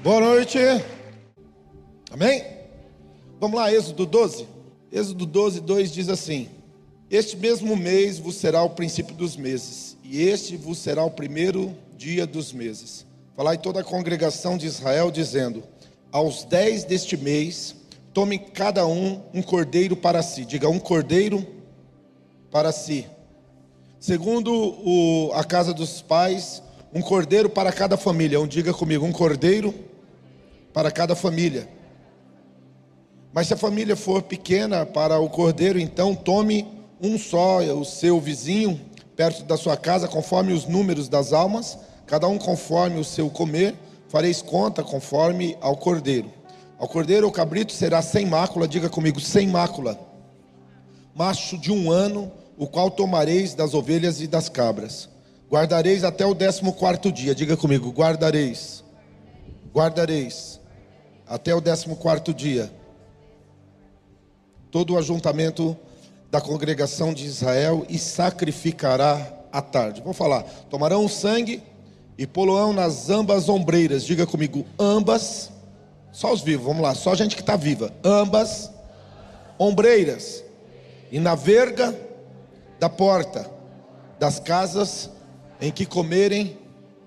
Boa 0.00 0.20
noite. 0.20 0.58
Amém? 2.12 2.44
Vamos 3.40 3.58
lá, 3.58 3.72
Êxodo 3.72 4.06
12. 4.06 4.46
Êxodo 4.92 5.26
12, 5.26 5.60
2 5.60 5.92
diz 5.92 6.08
assim: 6.08 6.48
Este 7.10 7.36
mesmo 7.36 7.76
mês 7.76 8.16
vos 8.16 8.36
será 8.36 8.62
o 8.62 8.70
princípio 8.70 9.12
dos 9.16 9.36
meses, 9.36 9.96
e 10.04 10.22
este 10.22 10.56
vos 10.56 10.78
será 10.78 11.02
o 11.02 11.10
primeiro 11.10 11.74
dia 11.96 12.28
dos 12.28 12.52
meses. 12.52 13.04
Falai 13.36 13.58
toda 13.58 13.80
a 13.80 13.84
congregação 13.84 14.56
de 14.56 14.66
Israel, 14.66 15.10
dizendo: 15.10 15.64
Aos 16.12 16.44
dez 16.44 16.84
deste 16.84 17.16
mês, 17.16 17.74
tome 18.14 18.38
cada 18.38 18.86
um 18.86 19.20
um 19.34 19.42
cordeiro 19.42 19.96
para 19.96 20.22
si. 20.22 20.44
Diga, 20.44 20.68
um 20.68 20.78
cordeiro 20.78 21.44
para 22.52 22.70
si. 22.70 23.04
Segundo 23.98 24.52
o, 24.54 25.32
a 25.34 25.42
casa 25.42 25.74
dos 25.74 26.00
pais, 26.00 26.62
um 26.94 27.02
cordeiro 27.02 27.50
para 27.50 27.72
cada 27.72 27.96
família. 27.96 28.40
Um 28.40 28.46
diga 28.46 28.72
comigo, 28.72 29.04
um 29.04 29.12
cordeiro 29.12 29.87
para 30.78 30.92
cada 30.92 31.16
família. 31.16 31.68
Mas 33.32 33.48
se 33.48 33.54
a 33.54 33.56
família 33.56 33.96
for 33.96 34.22
pequena 34.22 34.86
para 34.86 35.18
o 35.18 35.28
cordeiro, 35.28 35.76
então 35.76 36.14
tome 36.14 36.68
um 37.02 37.18
só, 37.18 37.58
o 37.74 37.84
seu 37.84 38.20
vizinho, 38.20 38.80
perto 39.16 39.42
da 39.42 39.56
sua 39.56 39.76
casa, 39.76 40.06
conforme 40.06 40.52
os 40.52 40.66
números 40.66 41.08
das 41.08 41.32
almas, 41.32 41.76
cada 42.06 42.28
um 42.28 42.38
conforme 42.38 43.00
o 43.00 43.04
seu 43.04 43.28
comer, 43.28 43.74
fareis 44.08 44.40
conta 44.40 44.84
conforme 44.84 45.58
ao 45.60 45.76
cordeiro. 45.76 46.30
Ao 46.78 46.86
cordeiro 46.86 47.26
ou 47.26 47.32
cabrito 47.32 47.72
será 47.72 48.00
sem 48.00 48.24
mácula, 48.24 48.68
diga 48.68 48.88
comigo, 48.88 49.18
sem 49.18 49.48
mácula. 49.48 49.98
Macho 51.12 51.58
de 51.58 51.72
um 51.72 51.90
ano, 51.90 52.30
o 52.56 52.68
qual 52.68 52.88
tomareis 52.88 53.52
das 53.52 53.74
ovelhas 53.74 54.20
e 54.20 54.28
das 54.28 54.48
cabras. 54.48 55.08
Guardareis 55.50 56.04
até 56.04 56.24
o 56.24 56.34
décimo 56.34 56.72
quarto 56.72 57.10
dia, 57.10 57.34
diga 57.34 57.56
comigo, 57.56 57.90
guardareis. 57.90 58.84
Guardareis 59.74 60.57
até 61.28 61.54
o 61.54 61.60
décimo 61.60 61.96
quarto 61.96 62.32
dia 62.32 62.72
todo 64.70 64.94
o 64.94 64.98
ajuntamento 64.98 65.76
da 66.30 66.40
congregação 66.40 67.12
de 67.14 67.24
Israel 67.24 67.86
e 67.88 67.98
sacrificará 67.98 69.34
à 69.52 69.62
tarde. 69.62 70.02
Vou 70.02 70.12
falar: 70.12 70.42
tomarão 70.70 71.04
o 71.04 71.08
sangue 71.08 71.62
e 72.16 72.26
poloão 72.26 72.72
nas 72.72 73.08
ambas 73.10 73.48
ombreiras. 73.48 74.04
Diga 74.04 74.26
comigo, 74.26 74.64
ambas. 74.78 75.50
Só 76.10 76.32
os 76.32 76.40
vivos, 76.40 76.66
vamos 76.66 76.82
lá, 76.82 76.94
só 76.94 77.12
a 77.12 77.14
gente 77.14 77.36
que 77.36 77.42
está 77.42 77.54
viva. 77.54 77.92
Ambas 78.02 78.70
ombreiras. 79.58 80.42
E 81.12 81.20
na 81.20 81.34
verga 81.34 81.94
da 82.80 82.88
porta 82.88 83.48
das 84.18 84.40
casas 84.40 85.10
em 85.60 85.70
que 85.70 85.86
comerem 85.86 86.58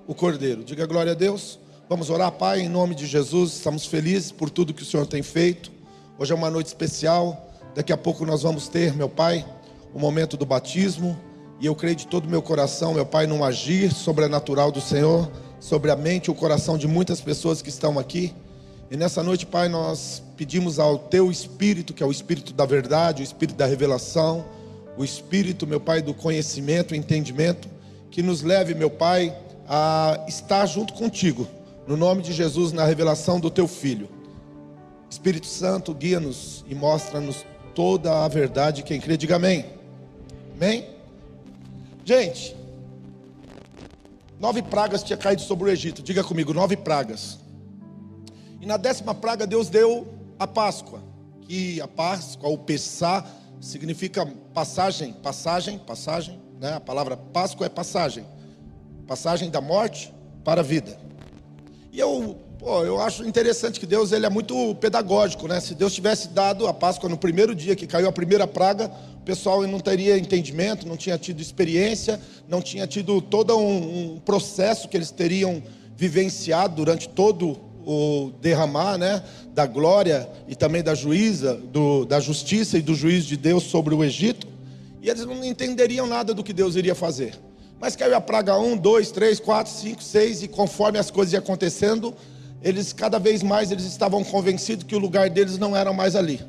o 0.08 0.16
cordeiro. 0.16 0.63
Diga 0.63 0.85
glória 0.85 1.11
a 1.11 1.16
Deus. 1.16 1.59
Vamos 1.92 2.09
orar, 2.09 2.31
Pai, 2.31 2.61
em 2.61 2.70
nome 2.70 2.95
de 2.95 3.06
Jesus. 3.06 3.52
Estamos 3.52 3.86
felizes 3.86 4.31
por 4.31 4.50
tudo 4.50 4.73
que 4.73 4.81
o 4.81 4.86
Senhor 4.86 5.06
tem 5.06 5.22
feito. 5.22 5.70
Hoje 6.17 6.31
é 6.31 6.36
uma 6.36 6.50
noite 6.50 6.67
especial. 6.67 7.52
Daqui 7.75 7.92
a 7.92 7.97
pouco 7.97 8.25
nós 8.25 8.44
vamos 8.44 8.70
ter, 8.70 8.95
meu 8.95 9.09
Pai, 9.09 9.45
o 9.94 10.00
momento 10.00 10.38
do 10.38 10.45
batismo. 10.45 11.19
E 11.59 11.66
eu 11.66 11.75
creio 11.75 11.97
de 11.97 12.08
todo 12.08 12.28
o 12.28 12.30
meu 12.30 12.42
coração, 12.42 12.94
meu 12.94 13.06
Pai, 13.06 13.28
num 13.28 13.44
agir 13.44 13.92
sobrenatural 13.92 14.72
do 14.72 14.80
Senhor 14.80 15.30
sobre 15.59 15.92
a 15.92 15.97
mente 15.97 16.28
e 16.28 16.31
o 16.31 16.34
coração 16.34 16.78
de 16.78 16.88
muitas 16.88 17.19
pessoas 17.19 17.62
que 17.62 17.67
estão 17.67 18.00
aqui. 18.00 18.34
E 18.89 18.95
nessa 18.95 19.22
noite, 19.22 19.45
Pai, 19.45 19.67
nós 19.67 20.23
pedimos 20.38 20.80
ao 20.80 20.97
Teu 20.97 21.30
Espírito, 21.30 21.94
que 21.94 22.02
é 22.02 22.06
o 22.06 22.12
Espírito 22.12 22.53
da 22.53 22.66
verdade, 22.66 23.22
o 23.22 23.25
Espírito 23.25 23.58
da 23.58 23.66
revelação, 23.66 24.45
o 24.97 25.03
Espírito, 25.03 25.67
meu 25.67 25.81
Pai, 25.81 26.02
do 26.02 26.14
conhecimento, 26.14 26.95
entendimento, 26.95 27.67
que 28.09 28.23
nos 28.23 28.44
leve, 28.44 28.73
meu 28.73 28.89
Pai, 28.89 29.38
a 29.67 30.23
estar 30.25 30.66
junto 30.67 30.94
contigo, 30.94 31.45
no 31.92 31.97
nome 31.97 32.22
de 32.22 32.31
Jesus, 32.31 32.72
na 32.72 32.86
revelação 32.86 33.38
do 33.38 33.52
Teu 33.52 33.67
Filho. 33.67 34.08
Espírito 35.09 35.45
Santo, 35.45 35.94
guia-nos 35.94 36.64
e 36.70 36.73
mostra-nos 36.73 37.45
toda 37.75 38.23
a 38.23 38.28
verdade. 38.30 38.81
Quem 38.81 38.97
crê, 38.97 39.17
diga 39.17 39.36
amém. 39.36 39.66
Amém? 40.56 40.88
Gente, 42.06 42.56
nove 44.40 44.62
pragas 44.62 45.03
tinha 45.03 45.18
caído 45.18 45.41
sobre 45.41 45.66
o 45.66 45.69
Egito. 45.69 46.02
Diga 46.02 46.24
comigo, 46.24 46.53
nove 46.53 46.78
pragas. 46.78 47.40
E 48.62 48.66
na 48.66 48.78
décima 48.78 49.13
praga 49.13 49.46
Deus 49.46 49.68
deu 49.68 50.08
a 50.40 50.47
Páscoa. 50.47 51.03
Que 51.41 51.81
a 51.81 51.90
Páscoa, 51.90 52.50
o 52.50 52.58
Pessá, 52.58 53.25
significa 53.59 54.25
passagem, 54.53 55.12
passagem, 55.12 55.78
passagem. 55.78 56.40
Né? 56.58 56.73
A 56.73 56.79
palavra 56.79 57.18
Páscoa 57.18 57.66
é 57.66 57.69
passagem. 57.69 58.25
Passagem 59.06 59.50
da 59.50 59.59
morte 59.59 60.13
para 60.46 60.62
a 60.62 60.63
vida. 60.63 61.10
E 61.91 62.00
eu 62.00 62.40
Pô, 62.62 62.85
eu 62.85 63.02
acho 63.02 63.24
interessante 63.24 63.79
que 63.79 63.88
Deus 63.88 64.12
ele 64.12 64.24
é 64.24 64.29
muito 64.29 64.75
pedagógico, 64.75 65.47
né? 65.47 65.59
Se 65.59 65.74
Deus 65.74 65.96
tivesse 65.96 66.28
dado 66.28 66.68
a 66.68 66.74
Páscoa 66.74 67.09
no 67.09 67.18
primeiro 67.18 67.56
dia 67.56 67.75
que 67.75 67.88
caiu 67.88 68.07
a 68.07 68.12
primeira 68.12 68.46
praga, 68.46 68.91
o 69.16 69.25
pessoal 69.25 69.66
não 69.66 69.79
teria 69.79 70.16
entendimento, 70.16 70.88
não 70.88 70.96
tinha 70.96 71.18
tido 71.18 71.41
experiência, 71.41 72.22
não 72.47 72.62
tinha 72.62 72.85
tido 72.85 73.19
todo 73.19 73.57
um, 73.57 74.13
um 74.13 74.19
processo 74.19 74.88
que 74.88 74.96
eles 74.96 75.09
teriam 75.09 75.63
vivenciado 75.97 76.75
durante 76.75 77.09
todo 77.09 77.59
o 77.84 78.31
derramar, 78.40 78.96
né, 78.96 79.23
da 79.56 79.66
glória 79.66 80.29
e 80.47 80.56
também 80.56 80.84
da 80.84 80.94
juíza, 80.94 81.56
do, 81.56 82.06
da 82.06 82.19
justiça 82.19 82.78
e 82.78 82.81
do 82.84 82.94
juízo 82.94 83.28
de 83.28 83.38
Deus 83.38 83.63
sobre 83.63 83.96
o 83.96 84.03
Egito, 84.03 84.47
e 85.02 85.09
eles 85.09 85.25
não 85.25 85.44
entenderiam 85.44 86.06
nada 86.06 86.31
do 86.31 86.44
que 86.44 86.53
Deus 86.53 86.75
iria 86.75 86.94
fazer. 86.94 87.34
Mas 87.81 87.96
caiu 87.96 88.16
a 88.16 88.22
praga 88.22 88.56
1, 88.59 88.78
2, 88.78 89.09
3, 89.09 89.40
4, 89.40 89.74
5, 89.74 90.03
6, 90.03 90.44
e 90.44 90.47
conforme 90.47 91.00
as 91.00 91.09
coisas 91.09 91.34
iam 91.34 91.42
acontecendo, 91.42 92.14
eles 92.62 92.94
cada 92.94 93.18
vez 93.18 93.42
mais 93.42 93.72
eles 93.72 93.86
estavam 93.86 94.24
convencidos 94.24 94.86
que 94.86 94.96
o 94.96 95.00
lugar 95.00 95.31
deles 95.31 95.58
não 95.58 95.75
era 95.75 95.91
mais 95.91 96.16
ali. 96.16 96.40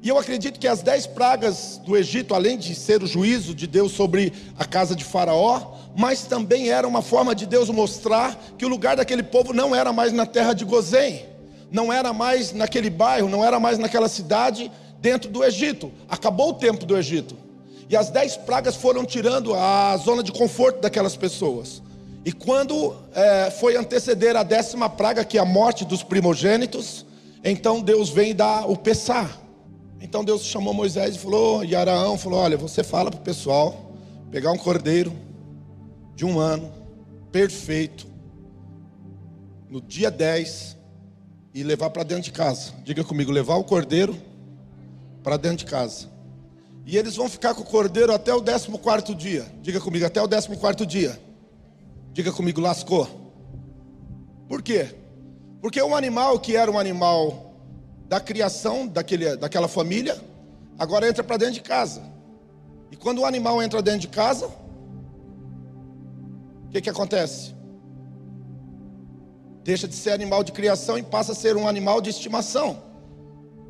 E 0.00 0.08
eu 0.08 0.16
acredito 0.16 0.60
que 0.60 0.68
as 0.68 0.80
dez 0.80 1.08
pragas 1.08 1.80
do 1.84 1.96
Egito, 1.96 2.36
além 2.36 2.56
de 2.56 2.72
ser 2.72 3.02
o 3.02 3.06
juízo 3.06 3.52
de 3.52 3.66
Deus 3.66 3.90
sobre 3.90 4.32
a 4.56 4.64
casa 4.64 4.94
de 4.94 5.02
Faraó, 5.02 5.72
mas 5.98 6.22
também 6.22 6.68
era 6.70 6.86
uma 6.86 7.02
forma 7.02 7.34
de 7.34 7.44
Deus 7.44 7.68
mostrar 7.68 8.38
que 8.56 8.64
o 8.64 8.68
lugar 8.68 8.96
daquele 8.96 9.24
povo 9.24 9.52
não 9.52 9.74
era 9.74 9.92
mais 9.92 10.12
na 10.12 10.24
terra 10.24 10.52
de 10.52 10.64
Gozém, 10.64 11.26
não 11.68 11.92
era 11.92 12.12
mais 12.12 12.52
naquele 12.52 12.90
bairro, 12.90 13.28
não 13.28 13.44
era 13.44 13.58
mais 13.58 13.76
naquela 13.76 14.08
cidade 14.08 14.70
dentro 15.00 15.28
do 15.28 15.42
Egito. 15.42 15.90
Acabou 16.08 16.50
o 16.50 16.54
tempo 16.54 16.86
do 16.86 16.96
Egito. 16.96 17.49
E 17.90 17.96
as 17.96 18.08
dez 18.08 18.36
pragas 18.36 18.76
foram 18.76 19.04
tirando 19.04 19.52
a 19.52 19.96
zona 19.96 20.22
de 20.22 20.30
conforto 20.30 20.80
daquelas 20.80 21.16
pessoas. 21.16 21.82
E 22.24 22.30
quando 22.30 22.94
é, 23.12 23.50
foi 23.50 23.76
anteceder 23.76 24.36
a 24.36 24.44
décima 24.44 24.88
praga, 24.88 25.24
que 25.24 25.36
é 25.36 25.40
a 25.40 25.44
morte 25.44 25.84
dos 25.84 26.00
primogênitos, 26.00 27.04
então 27.42 27.80
Deus 27.80 28.08
vem 28.08 28.32
dar 28.32 28.70
o 28.70 28.76
pesar. 28.76 29.36
Então 30.00 30.24
Deus 30.24 30.44
chamou 30.44 30.72
Moisés 30.72 31.16
e 31.16 31.18
falou, 31.18 31.64
e 31.64 31.74
Araão 31.74 32.16
falou: 32.16 32.38
Olha, 32.38 32.56
você 32.56 32.84
fala 32.84 33.10
para 33.10 33.18
o 33.18 33.24
pessoal 33.24 33.90
pegar 34.30 34.52
um 34.52 34.58
cordeiro 34.58 35.12
de 36.14 36.24
um 36.24 36.38
ano, 36.38 36.72
perfeito, 37.32 38.06
no 39.68 39.80
dia 39.80 40.12
10, 40.12 40.76
e 41.52 41.64
levar 41.64 41.90
para 41.90 42.04
dentro 42.04 42.22
de 42.22 42.32
casa. 42.32 42.72
Diga 42.84 43.02
comigo, 43.02 43.32
levar 43.32 43.56
o 43.56 43.64
cordeiro 43.64 44.16
para 45.24 45.36
dentro 45.36 45.58
de 45.58 45.66
casa. 45.66 46.19
E 46.90 46.98
eles 46.98 47.14
vão 47.14 47.28
ficar 47.28 47.54
com 47.54 47.62
o 47.62 47.64
cordeiro 47.64 48.12
até 48.12 48.34
o 48.34 48.42
14 48.42 49.14
dia. 49.14 49.46
Diga 49.62 49.80
comigo, 49.80 50.04
até 50.04 50.20
o 50.20 50.28
14 50.28 50.84
dia. 50.84 51.16
Diga 52.12 52.32
comigo, 52.32 52.60
lascou. 52.60 53.08
Por 54.48 54.60
quê? 54.60 54.92
Porque 55.62 55.80
um 55.80 55.94
animal 55.94 56.40
que 56.40 56.56
era 56.56 56.68
um 56.68 56.76
animal 56.76 57.54
da 58.08 58.18
criação 58.18 58.88
daquele, 58.88 59.36
daquela 59.36 59.68
família, 59.68 60.20
agora 60.76 61.08
entra 61.08 61.22
para 61.22 61.36
dentro 61.36 61.54
de 61.54 61.60
casa. 61.60 62.02
E 62.90 62.96
quando 62.96 63.20
o 63.20 63.24
animal 63.24 63.62
entra 63.62 63.80
dentro 63.80 64.00
de 64.00 64.08
casa, 64.08 64.48
o 66.66 66.70
que, 66.72 66.80
que 66.80 66.90
acontece? 66.90 67.54
Deixa 69.62 69.86
de 69.86 69.94
ser 69.94 70.10
animal 70.10 70.42
de 70.42 70.50
criação 70.50 70.98
e 70.98 71.04
passa 71.04 71.30
a 71.30 71.36
ser 71.36 71.56
um 71.56 71.68
animal 71.68 72.00
de 72.00 72.10
estimação. 72.10 72.82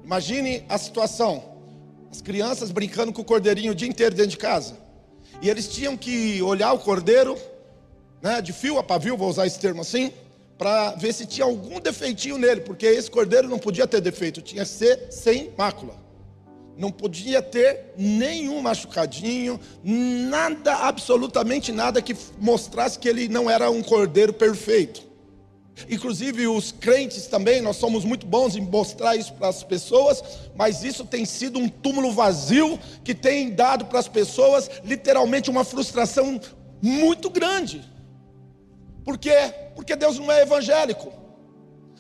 Imagine 0.02 0.64
a 0.70 0.78
situação: 0.78 1.49
as 2.10 2.20
crianças 2.20 2.70
brincando 2.70 3.12
com 3.12 3.22
o 3.22 3.24
cordeirinho 3.24 3.72
o 3.72 3.74
dia 3.74 3.88
inteiro 3.88 4.14
dentro 4.14 4.32
de 4.32 4.36
casa. 4.36 4.76
E 5.40 5.48
eles 5.48 5.68
tinham 5.68 5.96
que 5.96 6.42
olhar 6.42 6.72
o 6.72 6.78
cordeiro 6.78 7.38
né, 8.20 8.42
de 8.42 8.52
fio 8.52 8.78
a 8.78 8.82
pavio, 8.82 9.16
vou 9.16 9.28
usar 9.28 9.46
esse 9.46 9.58
termo 9.58 9.80
assim, 9.80 10.12
para 10.58 10.90
ver 10.92 11.14
se 11.14 11.24
tinha 11.24 11.46
algum 11.46 11.80
defeitinho 11.80 12.36
nele, 12.36 12.60
porque 12.60 12.84
esse 12.84 13.10
cordeiro 13.10 13.48
não 13.48 13.58
podia 13.58 13.86
ter 13.86 14.00
defeito, 14.00 14.42
tinha 14.42 14.62
que 14.62 14.68
ser 14.68 15.06
sem 15.10 15.50
mácula. 15.56 15.94
Não 16.76 16.90
podia 16.90 17.42
ter 17.42 17.94
nenhum 17.96 18.60
machucadinho, 18.60 19.60
nada, 19.82 20.74
absolutamente 20.74 21.72
nada 21.72 22.02
que 22.02 22.16
mostrasse 22.38 22.98
que 22.98 23.08
ele 23.08 23.28
não 23.28 23.50
era 23.50 23.70
um 23.70 23.82
cordeiro 23.82 24.32
perfeito. 24.32 25.09
Inclusive 25.88 26.46
os 26.48 26.72
crentes 26.72 27.26
também, 27.26 27.60
nós 27.60 27.76
somos 27.76 28.04
muito 28.04 28.26
bons 28.26 28.56
em 28.56 28.60
mostrar 28.60 29.16
isso 29.16 29.32
para 29.34 29.48
as 29.48 29.62
pessoas, 29.62 30.22
mas 30.54 30.84
isso 30.84 31.04
tem 31.04 31.24
sido 31.24 31.58
um 31.58 31.68
túmulo 31.68 32.12
vazio 32.12 32.78
que 33.04 33.14
tem 33.14 33.50
dado 33.50 33.86
para 33.86 33.98
as 33.98 34.08
pessoas 34.08 34.70
literalmente 34.84 35.50
uma 35.50 35.64
frustração 35.64 36.40
muito 36.82 37.30
grande. 37.30 37.84
Por 39.04 39.18
quê? 39.18 39.52
Porque 39.74 39.96
Deus 39.96 40.18
não 40.18 40.30
é 40.30 40.42
evangélico. 40.42 41.12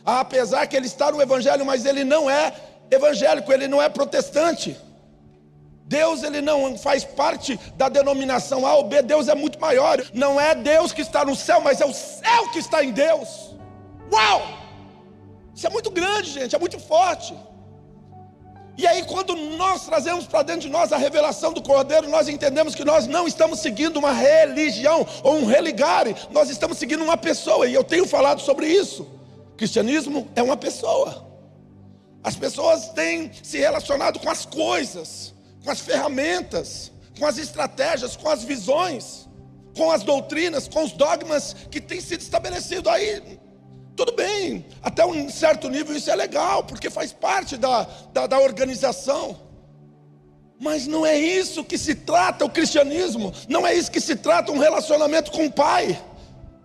Apesar 0.04 0.66
que 0.66 0.76
ele 0.76 0.86
está 0.86 1.10
no 1.10 1.20
evangelho, 1.20 1.64
mas 1.64 1.84
ele 1.84 2.04
não 2.04 2.28
é 2.28 2.52
evangélico, 2.90 3.52
ele 3.52 3.68
não 3.68 3.80
é 3.80 3.88
protestante. 3.88 4.76
Deus 5.90 6.22
ele 6.22 6.40
não 6.40 6.78
faz 6.78 7.04
parte 7.04 7.58
da 7.74 7.88
denominação 7.88 8.64
A 8.64 8.76
ou 8.76 8.84
B, 8.84 9.02
Deus 9.02 9.26
é 9.26 9.34
muito 9.34 9.58
maior. 9.58 10.00
Não 10.14 10.40
é 10.40 10.54
Deus 10.54 10.92
que 10.92 11.02
está 11.02 11.24
no 11.24 11.34
céu, 11.34 11.60
mas 11.60 11.80
é 11.80 11.84
o 11.84 11.92
céu 11.92 12.48
que 12.52 12.60
está 12.60 12.84
em 12.84 12.92
Deus. 12.92 13.49
Uau! 14.12 14.42
Isso 15.54 15.66
é 15.66 15.70
muito 15.70 15.90
grande, 15.90 16.30
gente, 16.30 16.54
é 16.54 16.58
muito 16.58 16.78
forte. 16.78 17.34
E 18.78 18.86
aí, 18.86 19.04
quando 19.04 19.36
nós 19.36 19.84
trazemos 19.84 20.26
para 20.26 20.42
dentro 20.42 20.62
de 20.62 20.70
nós 20.70 20.90
a 20.90 20.96
revelação 20.96 21.52
do 21.52 21.62
Cordeiro, 21.62 22.08
nós 22.08 22.28
entendemos 22.28 22.74
que 22.74 22.82
nós 22.84 23.06
não 23.06 23.28
estamos 23.28 23.60
seguindo 23.60 23.98
uma 23.98 24.12
religião 24.12 25.06
ou 25.22 25.36
um 25.36 25.44
religare, 25.44 26.16
nós 26.30 26.48
estamos 26.48 26.78
seguindo 26.78 27.04
uma 27.04 27.16
pessoa, 27.16 27.68
e 27.68 27.74
eu 27.74 27.84
tenho 27.84 28.06
falado 28.06 28.40
sobre 28.40 28.66
isso. 28.66 29.06
cristianismo 29.56 30.26
é 30.34 30.42
uma 30.42 30.56
pessoa. 30.56 31.26
As 32.24 32.36
pessoas 32.36 32.88
têm 32.88 33.30
se 33.42 33.58
relacionado 33.58 34.18
com 34.18 34.30
as 34.30 34.46
coisas, 34.46 35.34
com 35.62 35.70
as 35.70 35.80
ferramentas, 35.80 36.90
com 37.18 37.26
as 37.26 37.36
estratégias, 37.36 38.16
com 38.16 38.30
as 38.30 38.42
visões, 38.42 39.28
com 39.76 39.90
as 39.90 40.02
doutrinas, 40.02 40.66
com 40.68 40.84
os 40.84 40.92
dogmas 40.92 41.54
que 41.70 41.82
têm 41.82 42.00
sido 42.00 42.22
estabelecidos 42.22 42.90
aí. 42.90 43.38
Tudo 44.00 44.12
bem, 44.12 44.64
até 44.82 45.04
um 45.04 45.28
certo 45.28 45.68
nível 45.68 45.94
isso 45.94 46.10
é 46.10 46.16
legal, 46.16 46.64
porque 46.64 46.88
faz 46.88 47.12
parte 47.12 47.58
da, 47.58 47.86
da, 48.14 48.26
da 48.26 48.38
organização. 48.38 49.38
Mas 50.58 50.86
não 50.86 51.04
é 51.04 51.18
isso 51.18 51.62
que 51.62 51.76
se 51.76 51.94
trata 51.94 52.46
o 52.46 52.48
cristianismo, 52.48 53.30
não 53.46 53.66
é 53.66 53.74
isso 53.74 53.90
que 53.90 54.00
se 54.00 54.16
trata 54.16 54.52
um 54.52 54.58
relacionamento 54.58 55.30
com 55.30 55.44
o 55.44 55.52
Pai. 55.52 56.02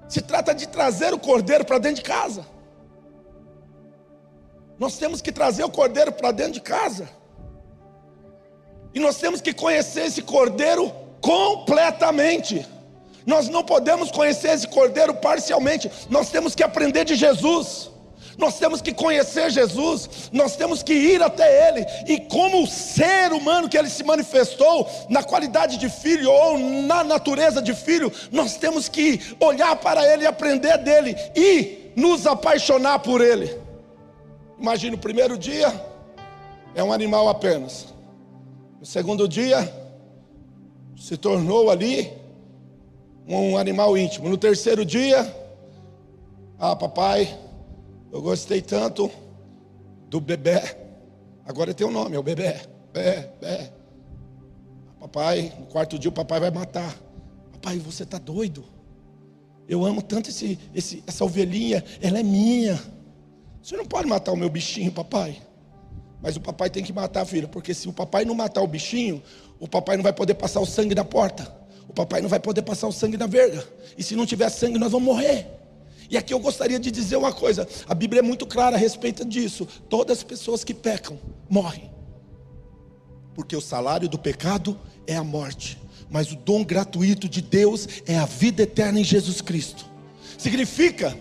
Se 0.08 0.22
trata 0.22 0.56
de 0.56 0.66
trazer 0.66 1.14
o 1.14 1.20
cordeiro 1.20 1.66
para 1.66 1.78
dentro 1.78 1.98
de 1.98 2.10
casa. 2.10 2.46
Nós 4.80 4.98
temos 4.98 5.20
que 5.20 5.34
trazer 5.34 5.66
o 5.66 5.70
cordeiro 5.70 6.14
para 6.14 6.32
dentro 6.32 6.54
de 6.54 6.62
casa. 6.62 7.10
E 8.94 9.00
nós 9.02 9.18
temos 9.18 9.42
que 9.42 9.52
conhecer 9.54 10.06
esse 10.06 10.22
cordeiro 10.22 10.90
completamente. 11.20 12.66
Nós 13.26 13.50
não 13.50 13.64
podemos 13.64 14.12
conhecer 14.12 14.50
esse 14.50 14.68
cordeiro 14.68 15.14
parcialmente. 15.16 15.92
Nós 16.10 16.30
temos 16.30 16.54
que 16.54 16.64
aprender 16.64 17.06
de 17.06 17.16
Jesus. 17.16 17.90
Nós 18.38 18.60
temos 18.60 18.82
que 18.82 18.94
conhecer 18.94 19.50
Jesus, 19.50 20.30
nós 20.32 20.58
temos 20.58 20.84
que 20.84 20.94
ir 20.94 21.24
até 21.24 21.70
Ele, 21.70 21.86
e 22.06 22.20
como 22.20 22.68
ser 22.68 23.32
humano 23.32 23.70
que 23.70 23.78
Ele 23.78 23.90
se 23.90 24.04
manifestou, 24.04 24.90
na 25.10 25.24
qualidade 25.24 25.78
de 25.78 25.90
filho 25.90 26.30
ou 26.30 26.60
na 26.60 27.02
natureza 27.02 27.62
de 27.62 27.74
filho, 27.74 28.12
nós 28.34 28.58
temos 28.58 28.90
que 28.90 29.22
olhar 29.40 29.76
para 29.78 30.06
Ele 30.12 30.24
e 30.24 30.28
aprender 30.28 30.78
dele, 30.80 31.16
e 31.34 31.92
nos 31.96 32.28
apaixonar 32.28 33.00
por 33.00 33.22
Ele. 33.22 33.58
Imagina 34.60 34.96
o 34.96 35.00
primeiro 35.00 35.38
dia, 35.38 35.74
é 36.74 36.84
um 36.84 36.92
animal 36.92 37.30
apenas. 37.30 37.88
No 38.80 38.86
segundo 38.86 39.30
dia, 39.30 39.74
se 40.98 41.16
tornou 41.16 41.70
ali 41.70 42.12
um 43.28 43.58
animal 43.58 43.98
íntimo. 43.98 44.30
No 44.30 44.38
terceiro 44.38 44.86
dia, 44.86 45.26
ah, 46.60 46.76
papai, 46.76 47.38
eu 48.12 48.22
gostei 48.22 48.62
tanto 48.62 49.12
do 50.10 50.22
bebê. 50.22 50.62
Agora 51.46 51.74
tem 51.74 51.86
um 51.86 51.92
nome, 51.92 52.16
é 52.16 52.20
o 52.20 52.24
bebê. 52.24 52.56
Bé. 52.94 53.72
Papai, 55.00 55.54
no 55.60 55.66
quarto 55.68 56.00
dia 56.00 56.10
o 56.10 56.14
papai 56.14 56.40
vai 56.40 56.52
matar. 56.52 56.96
Papai, 57.52 57.78
você 57.78 58.04
está 58.04 58.18
doido? 58.18 58.64
Eu 59.68 59.84
amo 59.84 60.02
tanto 60.02 60.30
esse, 60.30 60.60
esse, 60.74 61.04
essa 61.06 61.26
ovelhinha, 61.26 61.84
ela 62.02 62.20
é 62.20 62.24
minha. 62.24 62.82
Você 63.62 63.76
não 63.76 63.86
pode 63.86 64.08
matar 64.08 64.32
o 64.32 64.38
meu 64.38 64.50
bichinho, 64.50 64.92
papai. 64.92 65.42
Mas 66.22 66.36
o 66.36 66.42
papai 66.42 66.70
tem 66.70 66.84
que 66.84 66.94
matar 66.94 67.22
a 67.22 67.26
filha, 67.26 67.48
porque 67.48 67.74
se 67.74 67.88
o 67.88 67.94
papai 67.94 68.26
não 68.26 68.34
matar 68.34 68.62
o 68.62 68.68
bichinho, 68.68 69.22
o 69.60 69.68
papai 69.68 69.98
não 69.98 70.04
vai 70.04 70.14
poder 70.14 70.36
passar 70.36 70.60
o 70.60 70.66
sangue 70.66 70.96
na 70.96 71.04
porta. 71.04 71.65
Papai 71.96 72.22
não 72.22 72.30
vai 72.30 72.40
poder 72.40 72.62
passar 72.62 72.88
o 72.88 72.92
sangue 72.92 73.18
na 73.18 73.26
verga. 73.26 73.66
E 73.98 74.04
se 74.04 74.16
não 74.16 74.26
tiver 74.26 74.50
sangue, 74.50 74.78
nós 74.78 74.92
vamos 74.92 75.08
morrer. 75.08 75.48
E 76.10 76.18
aqui 76.18 76.34
eu 76.34 76.40
gostaria 76.40 76.78
de 76.78 76.92
dizer 76.92 77.16
uma 77.16 77.34
coisa: 77.34 77.68
a 77.88 77.96
Bíblia 77.96 78.20
é 78.20 78.22
muito 78.22 78.46
clara 78.46 78.76
a 78.76 78.80
respeito 78.80 79.24
disso. 79.24 79.68
Todas 79.90 80.20
as 80.20 80.24
pessoas 80.24 80.64
que 80.64 80.74
pecam 80.74 81.18
morrem. 81.50 81.90
Porque 83.34 83.56
o 83.56 83.62
salário 83.62 84.08
do 84.08 84.20
pecado 84.20 84.80
é 85.08 85.16
a 85.16 85.24
morte, 85.24 85.78
mas 86.10 86.32
o 86.32 86.36
dom 86.36 86.64
gratuito 86.64 87.28
de 87.28 87.42
Deus 87.42 87.88
é 88.06 88.18
a 88.18 88.26
vida 88.26 88.64
eterna 88.64 89.00
em 89.00 89.04
Jesus 89.04 89.42
Cristo. 89.42 89.86
Significa 90.38 91.18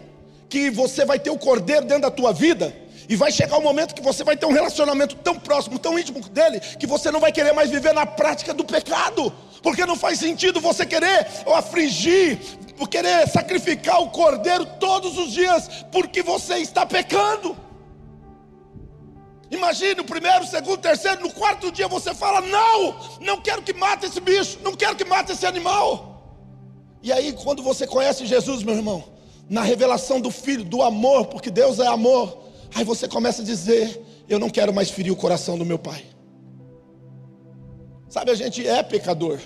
que 0.48 0.70
você 0.70 1.04
vai 1.04 1.18
ter 1.18 1.30
o 1.30 1.38
cordeiro 1.38 1.86
dentro 1.86 2.02
da 2.02 2.10
tua 2.10 2.32
vida 2.32 2.83
e 3.08 3.16
vai 3.16 3.30
chegar 3.30 3.56
o 3.56 3.60
um 3.60 3.62
momento 3.62 3.94
que 3.94 4.02
você 4.02 4.24
vai 4.24 4.36
ter 4.36 4.46
um 4.46 4.52
relacionamento 4.52 5.16
tão 5.16 5.38
próximo, 5.38 5.78
tão 5.78 5.98
íntimo 5.98 6.20
dele, 6.28 6.60
que 6.60 6.86
você 6.86 7.10
não 7.10 7.20
vai 7.20 7.32
querer 7.32 7.52
mais 7.52 7.70
viver 7.70 7.92
na 7.92 8.06
prática 8.06 8.54
do 8.54 8.64
pecado, 8.64 9.32
porque 9.62 9.86
não 9.86 9.96
faz 9.96 10.18
sentido 10.18 10.60
você 10.60 10.86
querer 10.86 11.26
ou 11.44 11.54
afligir, 11.54 12.38
querer 12.90 13.28
sacrificar 13.28 14.02
o 14.02 14.10
cordeiro 14.10 14.66
todos 14.78 15.16
os 15.18 15.32
dias, 15.32 15.68
porque 15.90 16.22
você 16.22 16.58
está 16.58 16.84
pecando. 16.84 17.56
Imagine 19.50 20.00
o 20.00 20.04
primeiro, 20.04 20.44
o 20.44 20.46
segundo, 20.46 20.74
o 20.74 20.78
terceiro, 20.78 21.22
no 21.22 21.30
quarto 21.32 21.70
dia 21.70 21.86
você 21.86 22.14
fala: 22.14 22.40
Não, 22.40 22.96
não 23.20 23.40
quero 23.40 23.62
que 23.62 23.72
mate 23.72 24.06
esse 24.06 24.20
bicho, 24.20 24.58
não 24.62 24.74
quero 24.74 24.96
que 24.96 25.04
mate 25.04 25.32
esse 25.32 25.46
animal. 25.46 26.12
E 27.02 27.12
aí, 27.12 27.32
quando 27.32 27.62
você 27.62 27.86
conhece 27.86 28.26
Jesus, 28.26 28.62
meu 28.62 28.74
irmão, 28.74 29.04
na 29.48 29.62
revelação 29.62 30.20
do 30.20 30.30
Filho, 30.30 30.64
do 30.64 30.82
amor, 30.82 31.26
porque 31.26 31.50
Deus 31.50 31.78
é 31.78 31.86
amor, 31.86 32.43
Aí 32.74 32.84
você 32.84 33.06
começa 33.06 33.42
a 33.42 33.44
dizer: 33.44 34.02
Eu 34.28 34.38
não 34.38 34.50
quero 34.50 34.72
mais 34.72 34.90
ferir 34.90 35.12
o 35.12 35.16
coração 35.16 35.56
do 35.56 35.64
meu 35.64 35.78
pai. 35.78 36.04
Sabe, 38.08 38.30
a 38.30 38.34
gente 38.34 38.66
é 38.66 38.82
pecador, 38.82 39.40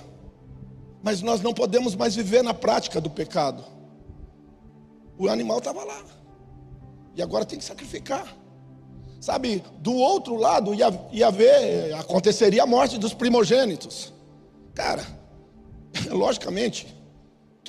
mas 1.02 1.22
nós 1.22 1.40
não 1.40 1.54
podemos 1.54 1.94
mais 1.94 2.14
viver 2.16 2.42
na 2.42 2.52
prática 2.52 3.00
do 3.00 3.08
pecado. 3.08 3.64
O 5.18 5.28
animal 5.28 5.58
estava 5.58 5.84
lá, 5.84 6.04
e 7.16 7.22
agora 7.22 7.44
tem 7.44 7.58
que 7.58 7.64
sacrificar. 7.64 8.36
Sabe, 9.20 9.64
do 9.78 9.94
outro 9.94 10.36
lado 10.36 10.74
ia, 10.74 10.88
ia 11.10 11.30
ver, 11.30 11.92
aconteceria 11.94 12.62
a 12.62 12.66
morte 12.66 12.98
dos 12.98 13.12
primogênitos. 13.12 14.12
Cara, 14.74 15.04
logicamente, 16.10 16.86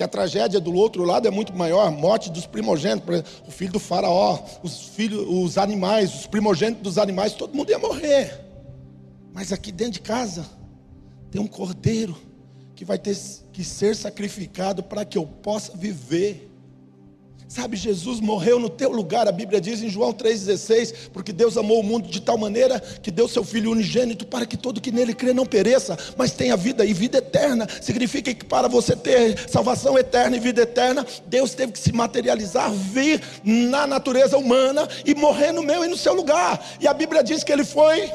que 0.00 0.04
a 0.04 0.08
tragédia 0.08 0.58
do 0.58 0.72
outro 0.72 1.04
lado 1.04 1.28
é 1.28 1.30
muito 1.30 1.54
maior, 1.54 1.86
a 1.86 1.90
morte 1.90 2.30
dos 2.30 2.46
primogênitos, 2.46 3.22
o 3.46 3.50
filho 3.50 3.72
do 3.72 3.78
faraó, 3.78 4.38
os 4.62 4.86
filhos, 4.86 5.26
os 5.28 5.58
animais, 5.58 6.14
os 6.14 6.26
primogênitos 6.26 6.82
dos 6.82 6.96
animais, 6.96 7.34
todo 7.34 7.54
mundo 7.54 7.68
ia 7.68 7.78
morrer. 7.78 8.40
Mas 9.30 9.52
aqui 9.52 9.70
dentro 9.70 9.92
de 9.92 10.00
casa 10.00 10.46
tem 11.30 11.38
um 11.38 11.46
cordeiro 11.46 12.16
que 12.74 12.82
vai 12.82 12.98
ter 12.98 13.14
que 13.52 13.62
ser 13.62 13.94
sacrificado 13.94 14.82
para 14.82 15.04
que 15.04 15.18
eu 15.18 15.26
possa 15.26 15.76
viver. 15.76 16.49
Sabe, 17.50 17.76
Jesus 17.76 18.20
morreu 18.20 18.60
no 18.60 18.70
teu 18.70 18.92
lugar, 18.92 19.26
a 19.26 19.32
Bíblia 19.32 19.60
diz 19.60 19.82
em 19.82 19.88
João 19.88 20.12
3,16, 20.12 20.94
porque 21.12 21.32
Deus 21.32 21.56
amou 21.56 21.80
o 21.80 21.82
mundo 21.82 22.08
de 22.08 22.20
tal 22.20 22.38
maneira 22.38 22.78
que 22.78 23.10
deu 23.10 23.26
seu 23.26 23.42
Filho 23.42 23.72
unigênito 23.72 24.24
para 24.24 24.46
que 24.46 24.56
todo 24.56 24.80
que 24.80 24.92
nele 24.92 25.12
crê 25.12 25.32
não 25.32 25.44
pereça, 25.44 25.98
mas 26.16 26.30
tenha 26.30 26.56
vida 26.56 26.84
e 26.84 26.94
vida 26.94 27.18
eterna. 27.18 27.66
Significa 27.82 28.32
que 28.32 28.44
para 28.44 28.68
você 28.68 28.94
ter 28.94 29.50
salvação 29.50 29.98
eterna 29.98 30.36
e 30.36 30.38
vida 30.38 30.62
eterna, 30.62 31.04
Deus 31.26 31.52
teve 31.52 31.72
que 31.72 31.80
se 31.80 31.92
materializar, 31.92 32.70
vir 32.70 33.20
na 33.42 33.84
natureza 33.84 34.38
humana 34.38 34.88
e 35.04 35.12
morrer 35.16 35.50
no 35.50 35.64
meu 35.64 35.84
e 35.84 35.88
no 35.88 35.96
seu 35.96 36.14
lugar. 36.14 36.64
E 36.80 36.86
a 36.86 36.94
Bíblia 36.94 37.20
diz 37.24 37.42
que 37.42 37.50
ele 37.50 37.64
foi. 37.64 38.12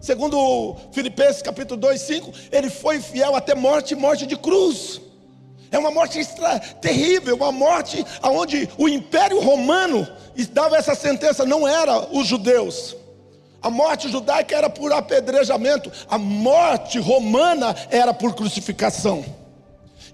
Segundo 0.00 0.76
Filipenses 0.92 1.42
capítulo 1.42 1.78
2, 1.78 2.00
5, 2.00 2.32
ele 2.50 2.70
foi 2.70 3.00
fiel 3.00 3.36
até 3.36 3.54
morte 3.54 3.92
e 3.92 3.96
morte 3.96 4.26
de 4.26 4.34
cruz. 4.38 4.98
É 5.70 5.78
uma 5.78 5.90
morte 5.90 6.18
extra, 6.18 6.58
terrível, 6.58 7.36
uma 7.36 7.52
morte 7.52 8.04
onde 8.22 8.68
o 8.78 8.88
Império 8.88 9.40
Romano 9.40 10.06
dava 10.52 10.76
essa 10.76 10.94
sentença, 10.94 11.44
não 11.44 11.66
era 11.66 12.08
os 12.12 12.26
judeus. 12.26 12.96
A 13.60 13.70
morte 13.70 14.08
judaica 14.08 14.56
era 14.56 14.70
por 14.70 14.92
apedrejamento, 14.92 15.90
a 16.08 16.16
morte 16.16 16.98
romana 16.98 17.74
era 17.90 18.14
por 18.14 18.34
crucificação. 18.34 19.24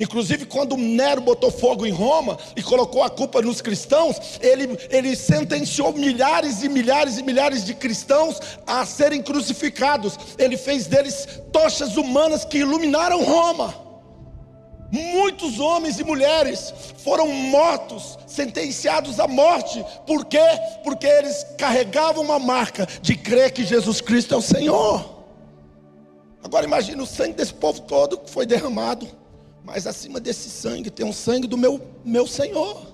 Inclusive, 0.00 0.46
quando 0.46 0.76
Nero 0.76 1.20
botou 1.20 1.50
fogo 1.50 1.86
em 1.86 1.92
Roma 1.92 2.36
e 2.56 2.62
colocou 2.62 3.02
a 3.02 3.10
culpa 3.10 3.40
nos 3.40 3.60
cristãos, 3.60 4.16
ele, 4.40 4.76
ele 4.90 5.14
sentenciou 5.14 5.92
milhares 5.92 6.62
e 6.62 6.68
milhares 6.68 7.18
e 7.18 7.22
milhares 7.22 7.64
de 7.64 7.74
cristãos 7.74 8.40
a 8.66 8.84
serem 8.84 9.22
crucificados. 9.22 10.18
Ele 10.36 10.56
fez 10.56 10.86
deles 10.86 11.28
tochas 11.52 11.96
humanas 11.96 12.44
que 12.44 12.58
iluminaram 12.58 13.22
Roma. 13.22 13.83
Muitos 14.94 15.58
homens 15.58 15.98
e 15.98 16.04
mulheres 16.04 16.72
foram 16.98 17.26
mortos, 17.26 18.16
sentenciados 18.28 19.18
à 19.18 19.26
morte. 19.26 19.84
Por 20.06 20.24
quê? 20.24 20.38
Porque 20.84 21.04
eles 21.04 21.44
carregavam 21.58 22.22
uma 22.22 22.38
marca 22.38 22.86
de 23.02 23.16
crer 23.16 23.50
que 23.50 23.64
Jesus 23.64 24.00
Cristo 24.00 24.34
é 24.34 24.36
o 24.36 24.40
Senhor. 24.40 25.24
Agora 26.44 26.64
imagine 26.64 27.02
o 27.02 27.06
sangue 27.06 27.32
desse 27.32 27.52
povo 27.52 27.80
todo 27.80 28.18
que 28.18 28.30
foi 28.30 28.46
derramado. 28.46 29.08
Mas 29.64 29.84
acima 29.84 30.20
desse 30.20 30.48
sangue 30.48 30.90
tem 30.90 31.08
o 31.08 31.12
sangue 31.12 31.48
do 31.48 31.58
meu, 31.58 31.80
meu 32.04 32.24
Senhor. 32.24 32.86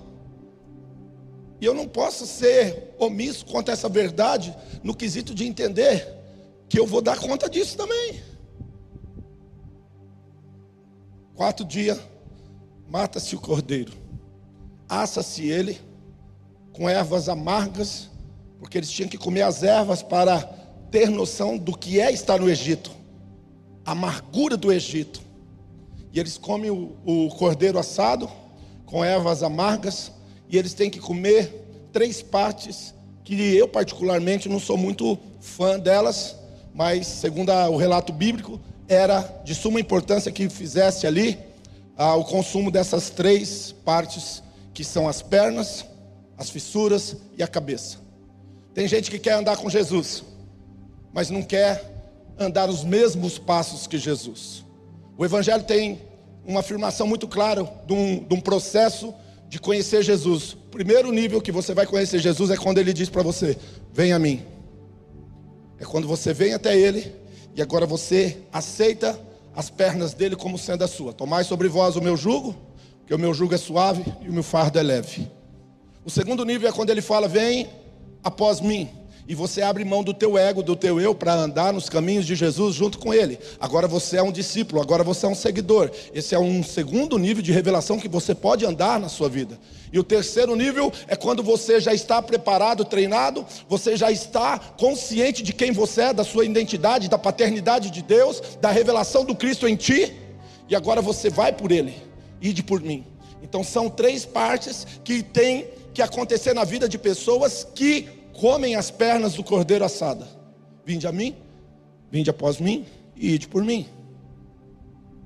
E 1.59 1.65
eu 1.65 1.75
não 1.75 1.87
posso 1.87 2.25
ser 2.25 2.95
omisso 2.97 3.45
quanto 3.45 3.69
a 3.69 3.73
essa 3.73 3.87
verdade 3.87 4.55
no 4.81 4.95
quesito 4.95 5.35
de 5.35 5.45
entender 5.45 6.07
que 6.67 6.79
eu 6.79 6.87
vou 6.87 6.99
dar 6.99 7.19
conta 7.19 7.47
disso 7.47 7.77
também. 7.77 8.30
Quarto 11.35 11.63
dia, 11.63 11.97
mata-se 12.87 13.35
o 13.35 13.39
cordeiro, 13.39 13.93
assa-se 14.87 15.47
ele 15.47 15.79
com 16.73 16.89
ervas 16.89 17.29
amargas, 17.29 18.09
porque 18.59 18.77
eles 18.77 18.91
tinham 18.91 19.09
que 19.09 19.17
comer 19.17 19.41
as 19.41 19.63
ervas 19.63 20.03
para 20.03 20.41
ter 20.91 21.09
noção 21.09 21.57
do 21.57 21.75
que 21.75 21.99
é 21.99 22.11
estar 22.11 22.39
no 22.39 22.49
Egito, 22.49 22.91
a 23.85 23.91
amargura 23.91 24.57
do 24.57 24.71
Egito. 24.71 25.21
E 26.13 26.19
eles 26.19 26.37
comem 26.37 26.69
o, 26.69 26.95
o 27.05 27.29
cordeiro 27.29 27.79
assado 27.79 28.29
com 28.85 29.03
ervas 29.03 29.41
amargas, 29.41 30.11
e 30.49 30.57
eles 30.57 30.73
têm 30.73 30.89
que 30.89 30.99
comer 30.99 31.89
três 31.93 32.21
partes 32.21 32.93
que 33.23 33.55
eu 33.55 33.67
particularmente 33.67 34.49
não 34.49 34.59
sou 34.59 34.77
muito 34.77 35.17
fã 35.39 35.79
delas, 35.79 36.35
mas 36.73 37.07
segundo 37.07 37.51
o 37.51 37.77
relato 37.77 38.11
bíblico, 38.11 38.59
era 38.91 39.21
de 39.45 39.55
suma 39.55 39.79
importância 39.79 40.31
que 40.33 40.49
fizesse 40.49 41.07
ali 41.07 41.39
ah, 41.97 42.15
o 42.15 42.25
consumo 42.25 42.69
dessas 42.69 43.09
três 43.09 43.71
partes, 43.85 44.43
que 44.73 44.83
são 44.83 45.07
as 45.07 45.21
pernas, 45.21 45.85
as 46.37 46.49
fissuras 46.49 47.15
e 47.37 47.41
a 47.41 47.47
cabeça. 47.47 47.99
Tem 48.73 48.87
gente 48.89 49.09
que 49.09 49.17
quer 49.17 49.33
andar 49.33 49.55
com 49.55 49.69
Jesus, 49.69 50.23
mas 51.13 51.29
não 51.29 51.41
quer 51.41 51.89
andar 52.37 52.69
os 52.69 52.83
mesmos 52.83 53.37
passos 53.37 53.87
que 53.87 53.97
Jesus. 53.97 54.65
O 55.17 55.23
Evangelho 55.23 55.63
tem 55.63 56.01
uma 56.45 56.59
afirmação 56.59 57.07
muito 57.07 57.29
clara 57.29 57.63
de 57.87 57.93
um, 57.93 58.21
de 58.21 58.33
um 58.33 58.41
processo 58.41 59.13
de 59.47 59.57
conhecer 59.57 60.03
Jesus. 60.03 60.53
O 60.53 60.69
primeiro 60.69 61.13
nível 61.13 61.41
que 61.41 61.51
você 61.51 61.73
vai 61.73 61.85
conhecer 61.85 62.19
Jesus 62.19 62.49
é 62.49 62.57
quando 62.57 62.79
ele 62.79 62.91
diz 62.91 63.07
para 63.07 63.23
você: 63.23 63.57
Vem 63.93 64.11
a 64.11 64.19
mim. 64.19 64.45
É 65.79 65.85
quando 65.85 66.07
você 66.07 66.33
vem 66.33 66.53
até 66.53 66.77
ele 66.77 67.20
e 67.55 67.61
agora 67.61 67.85
você 67.85 68.37
aceita 68.51 69.19
as 69.55 69.69
pernas 69.69 70.13
dele 70.13 70.35
como 70.35 70.57
sendo 70.57 70.83
a 70.83 70.87
sua. 70.87 71.13
Tomai 71.13 71.43
sobre 71.43 71.67
vós 71.67 71.95
o 71.95 72.01
meu 72.01 72.15
jugo, 72.15 72.55
porque 72.99 73.13
o 73.13 73.19
meu 73.19 73.33
jugo 73.33 73.53
é 73.53 73.57
suave 73.57 74.03
e 74.21 74.29
o 74.29 74.33
meu 74.33 74.43
fardo 74.43 74.79
é 74.79 74.83
leve. 74.83 75.29
O 76.05 76.09
segundo 76.09 76.45
nível 76.45 76.69
é 76.69 76.71
quando 76.71 76.89
ele 76.89 77.01
fala: 77.01 77.27
Vem 77.27 77.69
após 78.23 78.61
mim 78.61 78.89
e 79.31 79.33
você 79.33 79.61
abre 79.61 79.85
mão 79.85 80.03
do 80.03 80.13
teu 80.13 80.37
ego, 80.37 80.61
do 80.61 80.75
teu 80.75 80.99
eu, 80.99 81.15
para 81.15 81.33
andar 81.33 81.71
nos 81.71 81.87
caminhos 81.87 82.25
de 82.25 82.35
Jesus 82.35 82.75
junto 82.75 82.99
com 82.99 83.13
Ele. 83.13 83.39
Agora 83.61 83.87
você 83.87 84.17
é 84.17 84.21
um 84.21 84.29
discípulo, 84.29 84.81
agora 84.81 85.05
você 85.05 85.25
é 85.25 85.29
um 85.29 85.35
seguidor. 85.35 85.89
Esse 86.13 86.35
é 86.35 86.37
um 86.37 86.61
segundo 86.61 87.17
nível 87.17 87.41
de 87.41 87.49
revelação 87.49 87.97
que 87.97 88.09
você 88.09 88.35
pode 88.35 88.65
andar 88.65 88.99
na 88.99 89.07
sua 89.07 89.29
vida. 89.29 89.57
E 89.89 89.97
o 89.97 90.03
terceiro 90.03 90.53
nível 90.53 90.91
é 91.07 91.15
quando 91.15 91.41
você 91.41 91.79
já 91.79 91.93
está 91.93 92.21
preparado, 92.21 92.83
treinado, 92.83 93.45
você 93.69 93.95
já 93.95 94.11
está 94.11 94.59
consciente 94.59 95.41
de 95.41 95.53
quem 95.53 95.71
você 95.71 96.01
é, 96.01 96.13
da 96.13 96.25
sua 96.25 96.43
identidade, 96.43 97.09
da 97.09 97.17
paternidade 97.17 97.89
de 97.89 98.01
Deus, 98.01 98.41
da 98.59 98.69
revelação 98.69 99.23
do 99.23 99.33
Cristo 99.33 99.65
em 99.65 99.77
ti, 99.77 100.13
e 100.67 100.75
agora 100.75 101.01
você 101.01 101.29
vai 101.29 101.53
por 101.53 101.71
Ele, 101.71 101.95
ide 102.41 102.61
por 102.61 102.81
mim. 102.81 103.05
Então 103.41 103.63
são 103.63 103.89
três 103.89 104.25
partes 104.25 104.85
que 105.05 105.23
tem 105.23 105.69
que 105.93 106.01
acontecer 106.01 106.53
na 106.53 106.65
vida 106.65 106.89
de 106.89 106.97
pessoas 106.97 107.65
que 107.73 108.19
comem 108.33 108.75
as 108.75 108.91
pernas 108.91 109.33
do 109.33 109.43
cordeiro 109.43 109.85
assada. 109.85 110.27
Vinde 110.85 111.07
a 111.07 111.11
mim, 111.11 111.35
vinde 112.09 112.29
após 112.29 112.59
mim 112.59 112.85
e 113.15 113.33
ide 113.33 113.47
por 113.47 113.63
mim. 113.63 113.87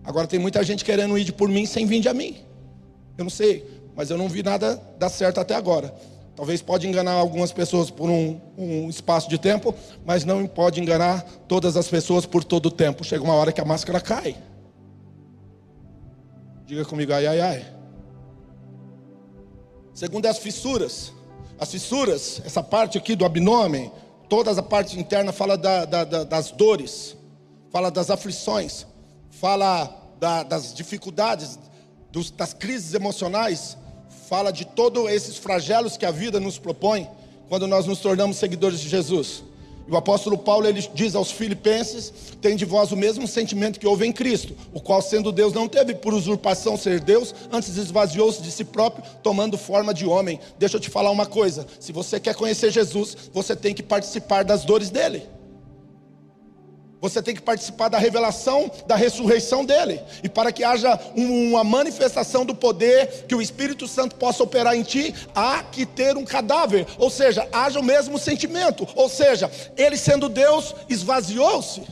Agora 0.03 0.27
tem 0.27 0.39
muita 0.39 0.63
gente 0.63 0.85
querendo 0.85 1.17
ir 1.17 1.31
por 1.31 1.49
mim 1.49 1.65
sem 1.65 1.85
vir 1.85 2.07
a 2.07 2.13
mim. 2.13 2.37
Eu 3.17 3.23
não 3.23 3.31
sei, 3.31 3.65
mas 3.95 4.09
eu 4.09 4.17
não 4.17 4.29
vi 4.29 4.43
nada 4.43 4.81
dar 4.99 5.09
certo 5.09 5.39
até 5.39 5.55
agora. 5.55 5.93
Talvez 6.35 6.61
pode 6.61 6.85
enganar 6.85 7.13
algumas 7.13 7.53
pessoas 7.53 7.89
por 7.89 8.09
um, 8.09 8.39
um, 8.57 8.89
espaço 8.89 9.29
de 9.29 9.37
tempo, 9.37 9.73
mas 10.05 10.25
não 10.25 10.45
pode 10.45 10.81
enganar 10.81 11.23
todas 11.47 11.77
as 11.77 11.87
pessoas 11.87 12.25
por 12.25 12.43
todo 12.43 12.65
o 12.65 12.71
tempo. 12.71 13.05
Chega 13.05 13.23
uma 13.23 13.33
hora 13.33 13.53
que 13.53 13.61
a 13.61 13.65
máscara 13.65 14.01
cai. 14.01 14.35
Diga 16.65 16.83
comigo, 16.83 17.13
ai, 17.13 17.25
ai, 17.25 17.39
ai. 17.39 17.65
Segundo 19.93 20.25
as 20.25 20.37
fissuras, 20.37 21.13
as 21.59 21.71
fissuras, 21.71 22.41
essa 22.45 22.61
parte 22.61 22.97
aqui 22.97 23.15
do 23.15 23.25
abdômen, 23.25 23.91
toda 24.27 24.51
a 24.51 24.63
parte 24.63 24.99
interna 24.99 25.31
fala 25.31 25.57
da, 25.57 25.85
da, 25.85 26.03
da, 26.03 26.23
das 26.23 26.51
dores, 26.51 27.15
fala 27.71 27.89
das 27.89 28.09
aflições, 28.09 28.85
fala 29.29 30.01
das 30.19 30.73
dificuldades, 30.73 31.59
dos, 32.11 32.31
das 32.31 32.53
crises 32.53 32.93
emocionais, 32.93 33.77
fala 34.29 34.51
de 34.51 34.65
todos 34.65 35.09
esses 35.09 35.37
flagelos 35.37 35.97
que 35.97 36.05
a 36.05 36.11
vida 36.11 36.39
nos 36.39 36.57
propõe 36.57 37.09
quando 37.47 37.67
nós 37.67 37.85
nos 37.85 37.99
tornamos 37.99 38.37
seguidores 38.37 38.79
de 38.79 38.89
Jesus. 38.89 39.43
O 39.87 39.95
apóstolo 39.95 40.37
Paulo 40.37 40.67
ele 40.67 40.81
diz 40.93 41.15
aos 41.15 41.31
filipenses: 41.31 42.11
tem 42.41 42.55
de 42.55 42.65
vós 42.65 42.91
o 42.91 42.97
mesmo 42.97 43.27
sentimento 43.27 43.79
que 43.79 43.87
houve 43.87 44.05
em 44.05 44.11
Cristo, 44.11 44.55
o 44.73 44.81
qual, 44.81 45.01
sendo 45.01 45.31
Deus, 45.31 45.53
não 45.53 45.67
teve 45.67 45.93
por 45.93 46.13
usurpação 46.13 46.75
ser 46.75 46.99
Deus, 46.99 47.33
antes 47.51 47.77
esvaziou-se 47.77 48.41
de 48.41 48.51
si 48.51 48.63
próprio, 48.63 49.03
tomando 49.21 49.57
forma 49.57 49.93
de 49.93 50.05
homem. 50.05 50.39
Deixa 50.57 50.77
eu 50.77 50.81
te 50.81 50.89
falar 50.89 51.11
uma 51.11 51.25
coisa: 51.25 51.67
se 51.79 51.91
você 51.91 52.19
quer 52.19 52.33
conhecer 52.35 52.71
Jesus, 52.71 53.15
você 53.31 53.55
tem 53.55 53.73
que 53.73 53.83
participar 53.83 54.43
das 54.43 54.65
dores 54.65 54.89
dele. 54.89 55.34
Você 57.01 57.21
tem 57.21 57.35
que 57.35 57.41
participar 57.41 57.89
da 57.89 57.97
revelação 57.97 58.71
da 58.87 58.95
ressurreição 58.95 59.63
dele. 59.63 60.01
E 60.23 60.29
para 60.29 60.51
que 60.51 60.63
haja 60.63 60.99
uma 61.15 61.63
manifestação 61.63 62.45
do 62.45 62.55
poder, 62.55 63.25
que 63.27 63.35
o 63.35 63.41
Espírito 63.41 63.87
Santo 63.87 64.15
possa 64.15 64.43
operar 64.43 64.75
em 64.75 64.83
ti, 64.83 65.13
há 65.35 65.61
que 65.63 65.85
ter 65.85 66.17
um 66.17 66.25
cadáver. 66.25 66.87
Ou 66.97 67.09
seja, 67.09 67.47
haja 67.51 67.79
o 67.79 67.83
mesmo 67.83 68.17
sentimento. 68.17 68.87
Ou 68.95 69.09
seja, 69.09 69.51
ele 69.77 69.97
sendo 69.97 70.29
Deus, 70.29 70.73
esvaziou-se. 70.89 71.83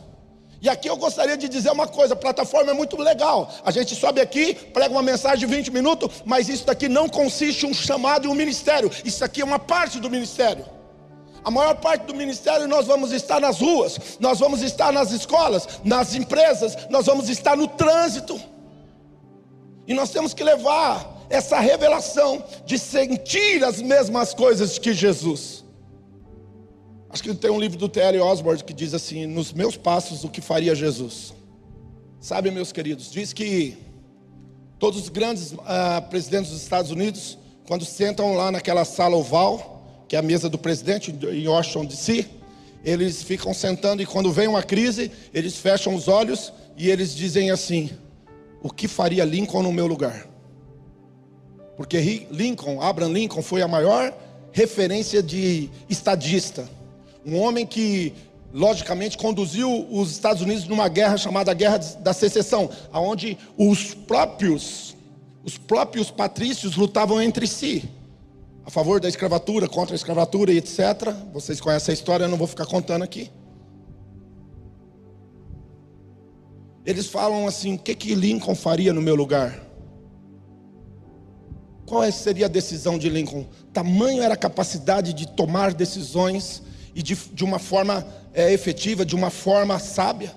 E 0.63 0.69
aqui 0.69 0.89
eu 0.89 0.95
gostaria 0.95 1.36
de 1.36 1.50
dizer 1.50 1.72
uma 1.72 1.86
coisa: 1.86 2.13
a 2.13 2.17
plataforma 2.17 2.72
é 2.72 2.74
muito 2.74 2.98
legal. 2.98 3.53
A 3.65 3.69
gente 3.69 3.93
sobe 3.93 4.22
aqui, 4.22 4.53
prega 4.53 4.93
uma 4.93 5.03
mensagem 5.03 5.39
de 5.39 5.45
20 5.45 5.72
minutos, 5.72 6.24
mas 6.24 6.48
isso 6.48 6.65
daqui 6.65 6.88
não 6.88 7.10
consiste 7.10 7.65
em 7.65 7.69
um 7.69 7.74
chamado 7.74 8.25
e 8.25 8.29
um 8.29 8.33
ministério. 8.33 8.89
Isso 9.03 9.25
aqui 9.25 9.41
é 9.41 9.45
uma 9.45 9.60
parte 9.60 10.00
do 10.00 10.10
ministério. 10.10 10.65
A 11.43 11.51
maior 11.51 11.75
parte 11.75 12.05
do 12.05 12.15
ministério 12.15 12.67
nós 12.67 12.88
vamos 12.88 13.12
estar 13.12 13.39
nas 13.39 13.59
ruas, 13.59 14.17
nós 14.19 14.39
vamos 14.39 14.62
estar 14.62 14.91
nas 14.91 15.12
escolas, 15.12 15.67
nas 15.83 16.15
empresas, 16.15 16.77
nós 16.89 17.05
vamos 17.05 17.29
estar 17.29 17.57
no 17.57 17.67
trânsito. 17.67 18.39
E 19.85 19.93
nós 19.93 20.09
temos 20.12 20.33
que 20.33 20.43
levar 20.43 21.25
essa 21.29 21.59
revelação 21.59 22.43
de 22.65 22.77
sentir 22.77 23.63
as 23.63 23.81
mesmas 23.81 24.33
coisas 24.33 24.77
que 24.77 24.93
Jesus. 24.93 25.63
Acho 27.09 27.21
que 27.21 27.33
tem 27.35 27.51
um 27.51 27.59
livro 27.59 27.77
do 27.77 27.89
T.L. 27.89 28.19
Osborne 28.19 28.63
que 28.63 28.73
diz 28.73 28.93
assim: 28.93 29.25
Nos 29.25 29.51
meus 29.51 29.75
passos, 29.77 30.23
o 30.23 30.29
que 30.29 30.41
faria 30.41 30.73
Jesus? 30.73 31.33
Sabe, 32.19 32.50
meus 32.50 32.71
queridos, 32.71 33.12
diz 33.12 33.33
que 33.33 33.77
todos 34.79 35.03
os 35.03 35.09
grandes 35.09 35.51
uh, 35.51 35.57
presidentes 36.09 36.51
dos 36.51 36.62
Estados 36.62 36.89
Unidos, 36.89 37.38
quando 37.67 37.83
sentam 37.85 38.33
lá 38.33 38.51
naquela 38.51 38.85
sala 38.85 39.15
oval, 39.15 39.72
que 40.13 40.15
é 40.15 40.20
a 40.20 40.22
mesa 40.22 40.48
do 40.48 40.60
presidente 40.60 41.12
em 41.12 41.48
Washington 41.48 41.86
DC, 41.86 42.27
eles 42.86 43.24
ficam 43.24 43.51
sentando 43.51 44.00
e 44.00 44.05
quando 44.05 44.32
vem 44.32 44.48
uma 44.48 44.62
crise, 44.62 45.12
eles 45.34 45.58
fecham 45.58 45.96
os 45.96 46.08
olhos 46.08 46.53
e 46.77 46.88
eles 46.88 47.15
dizem 47.15 47.50
assim: 47.50 47.89
O 48.62 48.70
que 48.70 48.88
faria 48.88 49.25
Lincoln 49.25 49.63
no 49.63 49.74
meu 49.74 49.88
lugar? 49.88 50.27
Porque 51.75 52.27
Lincoln, 52.29 52.79
Abraham 52.79 53.12
Lincoln, 53.12 53.41
foi 53.41 53.63
a 53.63 53.67
maior 53.67 54.15
referência 54.51 55.24
de 55.24 55.67
estadista. 55.89 56.70
Um 57.25 57.39
homem 57.39 57.65
que, 57.65 58.13
logicamente, 58.53 59.17
conduziu 59.17 59.88
os 59.89 60.12
Estados 60.12 60.43
Unidos 60.43 60.67
numa 60.67 60.88
guerra 60.89 61.17
chamada 61.17 61.51
Guerra 61.55 61.79
da 61.79 62.13
Secessão, 62.13 62.70
onde 62.93 63.36
os 63.58 63.96
próprios, 63.96 64.96
os 65.43 65.58
próprios 65.58 66.12
patrícios 66.12 66.75
lutavam 66.75 67.20
entre 67.20 67.48
si 67.48 67.89
a 68.65 68.70
favor 68.70 69.00
da 69.00 69.10
escravatura, 69.10 69.67
contra 69.67 69.93
a 69.93 69.98
escravatura 69.98 70.51
e 70.51 70.58
etc. 70.58 71.13
Vocês 71.34 71.60
conhecem 71.60 71.91
a 71.91 71.93
história, 71.93 72.25
eu 72.25 72.29
não 72.29 72.38
vou 72.38 72.48
ficar 72.48 72.65
contando 72.65 73.03
aqui. 73.03 73.29
Eles 76.86 77.08
falam 77.08 77.48
assim: 77.48 77.75
o 77.75 77.79
que, 77.79 77.96
que 77.96 78.15
Lincoln 78.15 78.55
faria 78.55 78.93
no 78.93 79.01
meu 79.01 79.15
lugar? 79.15 79.62
Qual 81.86 82.10
seria 82.12 82.46
a 82.46 82.50
decisão 82.50 82.98
de 82.98 83.10
Lincoln? 83.10 83.46
Tamanho 83.72 84.24
era 84.24 84.34
a 84.34 84.38
capacidade 84.38 85.13
de 85.13 85.27
tomar 85.27 85.74
decisões 85.74 86.63
e 86.96 87.03
de, 87.03 87.15
de 87.15 87.43
uma 87.43 87.60
forma 87.60 88.05
é, 88.34 88.51
efetiva, 88.53 89.05
de 89.05 89.15
uma 89.15 89.29
forma 89.29 89.77
sábia. 89.79 90.34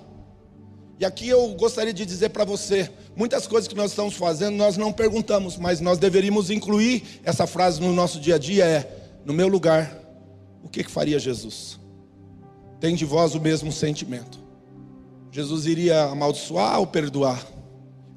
E 0.99 1.05
aqui 1.05 1.29
eu 1.29 1.49
gostaria 1.55 1.93
de 1.93 2.05
dizer 2.05 2.29
para 2.29 2.43
você: 2.43 2.91
muitas 3.17 3.47
coisas 3.47 3.67
que 3.67 3.75
nós 3.75 3.91
estamos 3.91 4.13
fazendo 4.13 4.55
nós 4.55 4.77
não 4.77 4.93
perguntamos, 4.93 5.57
mas 5.57 5.81
nós 5.81 5.97
deveríamos 5.97 6.51
incluir 6.51 7.19
essa 7.23 7.47
frase 7.47 7.81
no 7.81 7.91
nosso 7.91 8.19
dia 8.19 8.35
a 8.35 8.37
dia: 8.37 8.65
é, 8.65 8.89
no 9.25 9.33
meu 9.33 9.47
lugar, 9.47 9.99
o 10.63 10.69
que, 10.69 10.83
que 10.83 10.91
faria 10.91 11.17
Jesus? 11.17 11.79
Tem 12.79 12.95
de 12.95 13.03
vós 13.03 13.33
o 13.33 13.41
mesmo 13.41 13.71
sentimento. 13.71 14.39
Jesus 15.31 15.65
iria 15.65 16.03
amaldiçoar 16.03 16.79
ou 16.79 16.87
perdoar? 16.87 17.45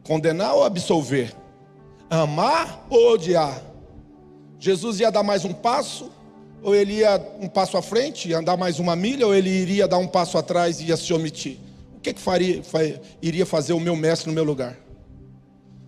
Condenar 0.04 0.54
ou 0.54 0.64
absolver? 0.64 1.34
Amar 2.08 2.86
ou 2.90 3.14
odiar? 3.14 3.62
Jesus 4.58 5.00
ia 5.00 5.10
dar 5.10 5.22
mais 5.22 5.44
um 5.44 5.52
passo, 5.52 6.10
ou 6.62 6.74
ele 6.74 6.98
ia 6.98 7.20
um 7.40 7.48
passo 7.48 7.78
à 7.78 7.82
frente, 7.82 8.32
andar 8.34 8.56
mais 8.56 8.78
uma 8.78 8.94
milha, 8.94 9.26
ou 9.26 9.34
ele 9.34 9.48
iria 9.48 9.88
dar 9.88 9.98
um 9.98 10.06
passo 10.06 10.36
atrás 10.36 10.80
e 10.80 10.86
ia 10.86 10.96
se 10.96 11.12
omitir? 11.14 11.58
O 11.96 12.00
que, 12.00 12.12
que 12.12 12.20
faria, 12.20 12.62
iria 13.22 13.46
fazer 13.46 13.72
o 13.72 13.80
meu 13.80 13.96
mestre 13.96 14.28
no 14.28 14.34
meu 14.34 14.44
lugar? 14.44 14.76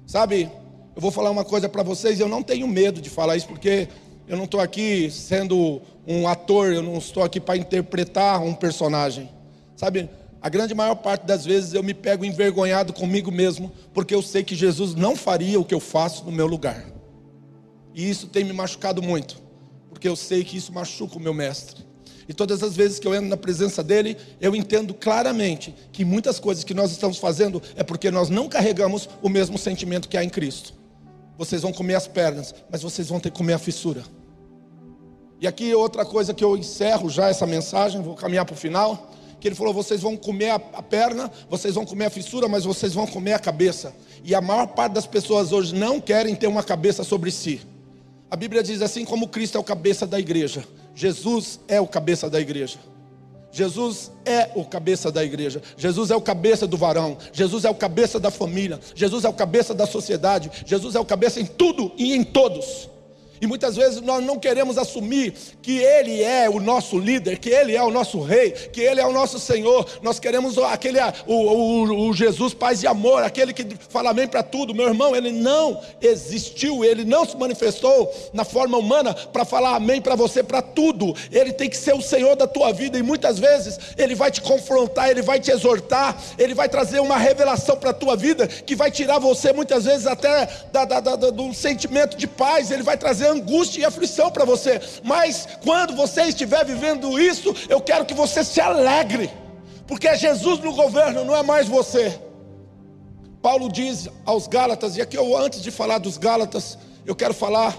Sabe, 0.07 0.51
eu 0.95 1.01
vou 1.01 1.11
falar 1.11 1.31
uma 1.31 1.45
coisa 1.45 1.69
para 1.69 1.83
vocês, 1.83 2.21
eu 2.21 2.29
não 2.29 2.43
tenho 2.43 2.67
medo 2.69 3.01
de 3.01 3.09
falar 3.09 3.37
isso, 3.37 3.47
porque 3.47 3.89
eu 4.29 4.37
não 4.37 4.45
estou 4.45 4.61
aqui 4.61 5.11
sendo 5.11 5.81
um 6.07 6.29
ator, 6.29 6.73
eu 6.73 6.83
não 6.83 6.97
estou 6.97 7.23
aqui 7.23 7.41
para 7.41 7.57
interpretar 7.57 8.43
um 8.43 8.55
personagem. 8.55 9.31
Sabe, 9.77 10.09
a 10.41 10.49
grande 10.49 10.75
maior 10.75 10.97
parte 10.97 11.25
das 11.25 11.45
vezes 11.45 11.73
eu 11.73 11.83
me 11.83 11.95
pego 11.95 12.25
envergonhado 12.25 12.93
comigo 12.93 13.31
mesmo, 13.31 13.71
porque 13.95 14.15
eu 14.15 14.21
sei 14.21 14.43
que 14.43 14.55
Jesus 14.55 14.95
não 14.95 15.15
faria 15.15 15.59
o 15.59 15.65
que 15.65 15.75
eu 15.75 15.81
faço 15.81 16.25
no 16.25 16.33
meu 16.33 16.47
lugar. 16.47 16.85
E 17.95 18.09
isso 18.09 18.27
tem 18.27 18.43
me 18.43 18.53
machucado 18.53 19.03
muito, 19.03 19.41
porque 19.89 20.09
eu 20.09 20.17
sei 20.17 20.43
que 20.45 20.57
isso 20.57 20.73
machuca 20.73 21.17
o 21.17 21.21
meu 21.21 21.33
mestre. 21.33 21.92
E 22.29 22.33
todas 22.33 22.63
as 22.63 22.77
vezes 22.77 22.99
que 22.99 23.07
eu 23.07 23.15
entro 23.15 23.29
na 23.29 23.37
presença 23.37 23.83
dele, 23.83 24.17
eu 24.41 24.55
entendo 24.55 24.95
claramente 24.95 25.75
que 25.93 26.05
muitas 26.05 26.39
coisas 26.39 26.65
que 26.65 26.75
nós 26.75 26.91
estamos 26.91 27.19
fazendo 27.19 27.63
é 27.77 27.83
porque 27.83 28.11
nós 28.11 28.29
não 28.29 28.49
carregamos 28.49 29.09
o 29.21 29.29
mesmo 29.29 29.59
sentimento 29.59 30.09
que 30.09 30.17
há 30.17 30.25
em 30.25 30.31
Cristo. 30.31 30.75
Vocês 31.37 31.63
vão 31.63 31.73
comer 31.73 31.95
as 31.95 32.07
pernas, 32.07 32.55
mas 32.71 32.83
vocês 32.83 33.09
vão 33.09 33.19
ter 33.19 33.31
que 33.31 33.39
comer 33.39 33.55
a 33.55 33.59
fissura. 33.59 34.05
E 35.41 35.47
aqui 35.47 35.75
outra 35.75 36.05
coisa 36.05 36.33
que 36.33 36.45
eu 36.45 36.57
encerro 36.57 37.11
já 37.11 37.29
essa 37.29 37.47
mensagem, 37.47 38.01
vou 38.01 38.15
caminhar 38.15 38.45
para 38.45 38.55
o 38.55 38.57
final, 38.57 39.11
que 39.41 39.49
ele 39.49 39.57
falou: 39.57 39.75
vocês 39.75 40.01
vão 40.01 40.17
comer 40.17 40.51
a, 40.51 40.59
perna, 40.59 41.29
vocês 41.51 41.75
vão 41.75 41.85
comer 41.85 42.07
a 42.07 42.11
fissura, 42.11 42.47
mas 42.47 42.65
vocês 42.65 42.95
vão 42.95 43.09
comer 43.09 43.33
a 43.33 43.41
cabeça. 43.41 43.93
E 44.23 44.37
a 44.37 44.41
maior 44.41 44.69
parte 44.69 44.93
das 44.93 45.05
pessoas 45.05 45.51
hoje 45.51 45.75
não 45.75 46.01
querem 46.01 46.37
ter 46.37 46.47
uma 46.47 46.63
cabeça 46.63 47.03
sobre 47.03 47.33
si. 47.33 47.61
A 48.31 48.37
Bíblia 48.37 48.63
diz 48.63 48.81
assim: 48.81 49.05
como 49.05 49.27
Cristo 49.27 49.59
é 49.59 49.61
o 49.61 49.65
cabeça 49.65 50.07
da 50.07 50.21
igreja, 50.21 50.65
Jesus 50.95 51.61
é 51.69 51.81
o 51.81 51.87
cabeça 51.87 52.29
da 52.29 52.41
igreja. 52.41 52.79
Jesus 53.53 54.11
é 54.25 54.51
o 54.55 54.65
cabeça 54.65 55.13
da 55.13 55.23
igreja, 55.23 55.61
Jesus 55.77 56.11
é 56.11 56.17
o 56.17 56.23
cabeça 56.23 56.67
do 56.67 56.79
varão, 56.79 57.19
Jesus 57.35 57.67
é 57.67 57.71
o 57.71 57.75
cabeça 57.75 58.19
da 58.19 58.31
família, 58.31 58.81
Jesus 58.95 59.27
é 59.27 59.29
o 59.29 59.35
cabeça 59.35 59.75
da 59.75 59.87
sociedade, 59.87 60.51
Jesus 60.65 60.95
é 60.95 61.01
o 61.01 61.05
cabeça 61.05 61.39
em 61.39 61.45
tudo 61.45 61.93
e 61.99 62.15
em 62.15 62.25
todos. 62.25 62.89
E 63.43 63.47
muitas 63.49 63.75
vezes 63.75 64.01
nós 64.01 64.25
não 64.25 64.39
queremos 64.39 64.79
assumir 64.79 65.35
que 65.61 65.79
Ele 65.79 66.23
é 66.23 66.49
o 66.49 66.61
nosso 66.61 66.97
líder, 66.97 67.39
que 67.41 67.51
Ele 67.51 67.75
é 67.75 67.83
o 67.83 67.91
nosso 67.91 68.21
rei, 68.21 68.53
que 68.53 68.81
Ele 68.81 69.01
é 69.01 69.05
o 69.05 69.13
nosso 69.13 69.37
Senhor. 69.37 69.85
Nós 70.01 70.21
queremos 70.21 70.57
aquele, 70.59 71.01
o, 71.27 71.35
o, 71.35 72.09
o 72.09 72.15
Jesus 72.15 72.55
paz 72.55 72.85
e 72.85 72.87
amor, 72.87 73.25
aquele 73.25 73.53
que 73.53 73.67
fala 73.89 74.11
amém 74.11 74.29
para 74.29 74.45
tudo. 74.45 74.73
Meu 74.73 74.87
irmão, 74.87 75.17
Ele 75.17 75.33
não 75.33 75.81
existiu, 76.01 76.85
Ele 76.85 77.05
não 77.05 77.25
se 77.25 77.37
manifestou 77.37 78.15
na 78.33 78.45
forma 78.45 78.79
humana 78.79 79.13
para 79.13 79.45
falar 79.45 79.75
amém 79.75 80.01
para 80.01 80.15
você 80.15 80.41
para 80.41 80.63
tudo. 80.63 81.13
Ele 81.33 81.53
tem 81.53 81.69
que 81.69 81.77
ser 81.77 81.97
o 81.97 82.01
Senhor 82.01 82.37
da 82.37 82.47
tua 82.47 82.73
vida 82.73 82.97
e 82.97 83.03
muitas 83.03 83.41
vezes 83.41 83.77
Ele 83.99 84.15
vai 84.15 84.31
te 84.31 84.41
confrontar, 84.41 85.11
Ele 85.11 85.21
vai 85.21 85.41
te 85.41 85.51
exortar, 85.51 86.17
Ele 86.39 86.55
vai 86.55 86.69
trazer 86.69 87.01
uma 87.01 87.17
revelação 87.17 87.77
para 87.77 87.91
a 87.91 87.95
tua 87.95 88.15
vida 88.15 88.47
que 88.47 88.77
vai 88.77 88.93
tirar 88.93 89.19
você 89.19 89.53
muitas 89.53 89.85
vezes 89.85 90.07
até 90.07 90.49
da, 90.71 90.85
da, 90.85 91.01
da, 91.01 91.17
do 91.17 91.53
sentimento 91.53 92.17
de 92.17 92.29
paz. 92.29 92.71
Ele 92.71 92.85
vai 92.85 92.97
trazer 92.97 93.32
angústia 93.33 93.81
e 93.81 93.85
aflição 93.85 94.31
para 94.31 94.45
você. 94.45 94.81
Mas 95.03 95.49
quando 95.63 95.95
você 95.95 96.23
estiver 96.23 96.65
vivendo 96.65 97.19
isso, 97.19 97.55
eu 97.69 97.81
quero 97.81 98.05
que 98.05 98.15
você 98.15 98.45
se 98.45 98.61
alegre, 98.61 99.31
porque 99.87 100.09
é 100.09 100.17
Jesus 100.17 100.61
no 100.61 100.75
governo, 100.75 101.25
não 101.25 101.37
é 101.37 101.43
mais 101.43 101.69
você. 101.69 102.19
Paulo 103.43 103.71
diz 103.71 104.09
aos 104.25 104.47
Gálatas, 104.47 104.97
e 104.97 105.03
aqui 105.03 105.17
eu 105.17 105.37
antes 105.37 105.61
de 105.61 105.71
falar 105.71 105.99
dos 105.99 106.17
Gálatas, 106.17 106.79
eu 107.05 107.15
quero 107.15 107.35
falar 107.35 107.77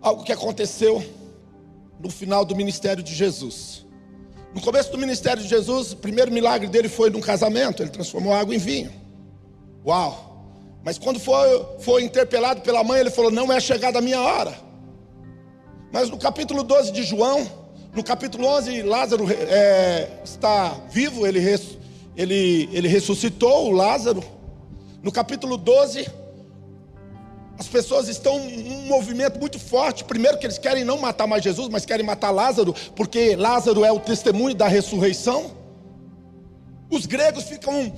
algo 0.00 0.24
que 0.24 0.32
aconteceu 0.32 1.04
no 2.00 2.10
final 2.10 2.44
do 2.44 2.56
ministério 2.56 3.02
de 3.02 3.14
Jesus. 3.14 3.86
No 4.54 4.60
começo 4.60 4.90
do 4.90 4.98
ministério 4.98 5.42
de 5.42 5.48
Jesus, 5.48 5.92
o 5.92 5.96
primeiro 5.96 6.32
milagre 6.32 6.68
dele 6.68 6.88
foi 6.88 7.10
num 7.10 7.20
casamento, 7.20 7.82
ele 7.82 7.90
transformou 7.90 8.32
água 8.32 8.54
em 8.54 8.58
vinho. 8.58 8.92
Uau! 9.86 10.31
Mas 10.84 10.98
quando 10.98 11.20
foi, 11.20 11.66
foi 11.80 12.02
interpelado 12.02 12.60
pela 12.60 12.82
mãe, 12.82 13.00
ele 13.00 13.10
falou: 13.10 13.30
Não 13.30 13.52
é 13.52 13.60
chegada 13.60 13.98
a 13.98 14.02
minha 14.02 14.20
hora. 14.20 14.56
Mas 15.92 16.10
no 16.10 16.18
capítulo 16.18 16.62
12 16.62 16.90
de 16.92 17.02
João, 17.02 17.46
no 17.94 18.02
capítulo 18.02 18.46
11, 18.46 18.82
Lázaro 18.82 19.26
é, 19.30 20.08
está 20.24 20.70
vivo, 20.90 21.26
ele, 21.26 21.40
ele, 22.16 22.68
ele 22.72 22.88
ressuscitou 22.88 23.68
o 23.68 23.70
Lázaro. 23.70 24.24
No 25.02 25.12
capítulo 25.12 25.58
12, 25.58 26.08
as 27.58 27.68
pessoas 27.68 28.08
estão 28.08 28.36
um 28.36 28.86
movimento 28.86 29.38
muito 29.38 29.58
forte. 29.58 30.04
Primeiro, 30.04 30.38
que 30.38 30.46
eles 30.46 30.58
querem 30.58 30.84
não 30.84 30.98
matar 30.98 31.26
mais 31.26 31.44
Jesus, 31.44 31.68
mas 31.68 31.84
querem 31.84 32.04
matar 32.04 32.30
Lázaro, 32.30 32.74
porque 32.96 33.36
Lázaro 33.36 33.84
é 33.84 33.92
o 33.92 34.00
testemunho 34.00 34.54
da 34.54 34.66
ressurreição. 34.66 35.50
Os 36.90 37.04
gregos 37.04 37.44
ficam 37.44 37.92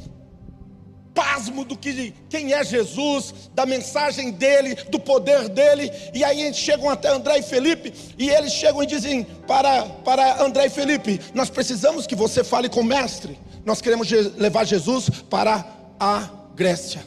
pasmo 1.14 1.64
do 1.64 1.77
que 1.77 2.12
quem 2.29 2.53
é 2.53 2.64
Jesus, 2.64 3.50
da 3.55 3.64
mensagem 3.64 4.33
dele, 4.33 4.74
do 4.90 4.98
poder 4.98 5.48
dele. 5.48 5.90
E 6.12 6.24
aí 6.24 6.42
eles 6.42 6.57
chegam 6.57 6.90
até 6.90 7.09
André 7.09 7.38
e 7.38 7.42
Felipe 7.42 7.94
e 8.18 8.29
eles 8.29 8.53
chegam 8.53 8.83
e 8.83 8.87
dizem 8.87 9.24
para 9.46 9.85
para 10.05 10.42
André 10.42 10.66
e 10.66 10.70
Felipe: 10.70 11.20
"Nós 11.33 11.48
precisamos 11.48 12.07
que 12.07 12.16
você 12.16 12.42
fale 12.42 12.68
com 12.68 12.81
o 12.81 12.85
mestre. 12.85 13.38
Nós 13.64 13.81
queremos 13.81 14.11
levar 14.37 14.64
Jesus 14.64 15.09
para 15.09 15.64
a 15.98 16.29
Grécia." 16.55 17.07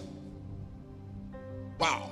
Uau! 1.80 2.10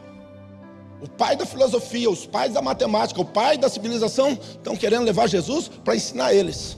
O 1.01 1.08
pai 1.08 1.36
da 1.36 1.45
filosofia, 1.45 2.10
os 2.10 2.25
pais 2.25 2.53
da 2.53 2.62
matemática, 2.62 3.21
o 3.21 3.25
pai 3.25 3.58
da 3.58 3.69
civilização 3.69 4.31
estão 4.31 4.75
querendo 4.75 5.05
levar 5.05 5.27
Jesus 5.27 5.67
para 5.67 5.95
ensinar 5.95 6.34
eles. 6.34 6.77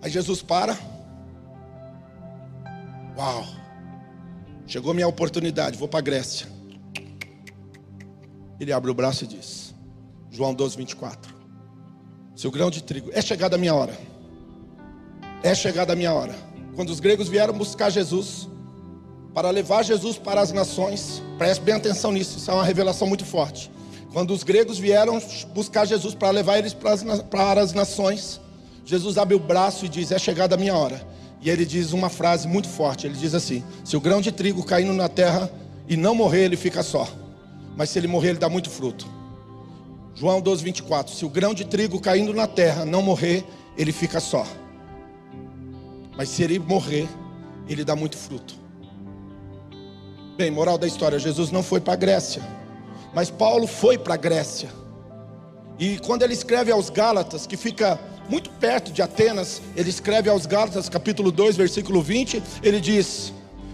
Aí 0.00 0.10
Jesus 0.10 0.42
para. 0.42 0.78
Uau! 3.16 3.57
Chegou 4.68 4.92
minha 4.92 5.08
oportunidade, 5.08 5.78
vou 5.78 5.88
para 5.88 6.00
a 6.00 6.02
Grécia. 6.02 6.46
Ele 8.60 8.70
abre 8.70 8.90
o 8.90 8.94
braço 8.94 9.24
e 9.24 9.26
diz: 9.26 9.74
João 10.30 10.52
12, 10.52 10.76
24. 10.76 11.34
Seu 12.36 12.50
grão 12.50 12.70
de 12.70 12.82
trigo, 12.82 13.10
é 13.14 13.22
chegada 13.22 13.56
a 13.56 13.58
minha 13.58 13.74
hora. 13.74 13.98
É 15.42 15.54
chegada 15.54 15.94
a 15.94 15.96
minha 15.96 16.12
hora. 16.12 16.34
Quando 16.76 16.90
os 16.90 17.00
gregos 17.00 17.30
vieram 17.30 17.54
buscar 17.54 17.88
Jesus, 17.88 18.46
para 19.32 19.48
levar 19.50 19.82
Jesus 19.82 20.18
para 20.18 20.42
as 20.42 20.52
nações, 20.52 21.22
preste 21.38 21.62
bem 21.62 21.74
atenção 21.74 22.12
nisso, 22.12 22.36
isso 22.36 22.50
é 22.50 22.54
uma 22.54 22.64
revelação 22.64 23.08
muito 23.08 23.24
forte. 23.24 23.70
Quando 24.12 24.34
os 24.34 24.42
gregos 24.42 24.78
vieram 24.78 25.18
buscar 25.54 25.86
Jesus 25.86 26.14
para 26.14 26.30
levar 26.30 26.58
eles 26.58 26.74
para 26.74 26.92
as, 26.92 27.02
para 27.22 27.60
as 27.62 27.72
nações, 27.72 28.38
Jesus 28.84 29.16
abre 29.16 29.34
o 29.34 29.40
braço 29.40 29.86
e 29.86 29.88
diz: 29.88 30.12
É 30.12 30.18
chegada 30.18 30.56
a 30.56 30.58
minha 30.58 30.76
hora. 30.76 31.00
E 31.40 31.50
ele 31.50 31.64
diz 31.64 31.92
uma 31.92 32.08
frase 32.08 32.48
muito 32.48 32.68
forte: 32.68 33.06
ele 33.06 33.16
diz 33.16 33.34
assim: 33.34 33.62
Se 33.84 33.96
o 33.96 34.00
grão 34.00 34.20
de 34.20 34.32
trigo 34.32 34.64
caindo 34.64 34.92
na 34.92 35.08
terra 35.08 35.50
e 35.88 35.96
não 35.96 36.14
morrer, 36.14 36.44
ele 36.44 36.56
fica 36.56 36.82
só. 36.82 37.08
Mas 37.76 37.90
se 37.90 37.98
ele 37.98 38.08
morrer, 38.08 38.30
ele 38.30 38.38
dá 38.38 38.48
muito 38.48 38.70
fruto. 38.70 39.06
João 40.14 40.40
12, 40.40 40.64
24: 40.64 41.14
Se 41.14 41.24
o 41.24 41.28
grão 41.28 41.54
de 41.54 41.64
trigo 41.64 42.00
caindo 42.00 42.34
na 42.34 42.46
terra 42.46 42.84
não 42.84 43.02
morrer, 43.02 43.44
ele 43.76 43.92
fica 43.92 44.18
só. 44.18 44.44
Mas 46.16 46.28
se 46.28 46.42
ele 46.42 46.58
morrer, 46.58 47.08
ele 47.68 47.84
dá 47.84 47.94
muito 47.94 48.16
fruto. 48.16 48.54
Bem, 50.36 50.50
moral 50.50 50.76
da 50.76 50.86
história: 50.86 51.18
Jesus 51.18 51.52
não 51.52 51.62
foi 51.62 51.80
para 51.80 51.92
a 51.92 51.96
Grécia, 51.96 52.42
mas 53.14 53.30
Paulo 53.30 53.66
foi 53.66 53.96
para 53.96 54.14
a 54.14 54.16
Grécia. 54.16 54.68
E 55.78 55.98
quando 55.98 56.22
ele 56.22 56.32
escreve 56.32 56.72
aos 56.72 56.90
Gálatas, 56.90 57.46
que 57.46 57.56
fica 57.56 58.00
muito 58.28 58.50
perto 58.50 58.92
de 58.92 59.00
Atenas, 59.00 59.62
ele 59.74 59.88
escreve 59.88 60.28
aos 60.28 60.46
Gálatas, 60.46 60.88
capítulo 60.88 61.32
2, 61.32 61.56
versículo 61.56 62.02
20, 62.02 62.42
ele 62.62 62.80
diz: 62.80 63.32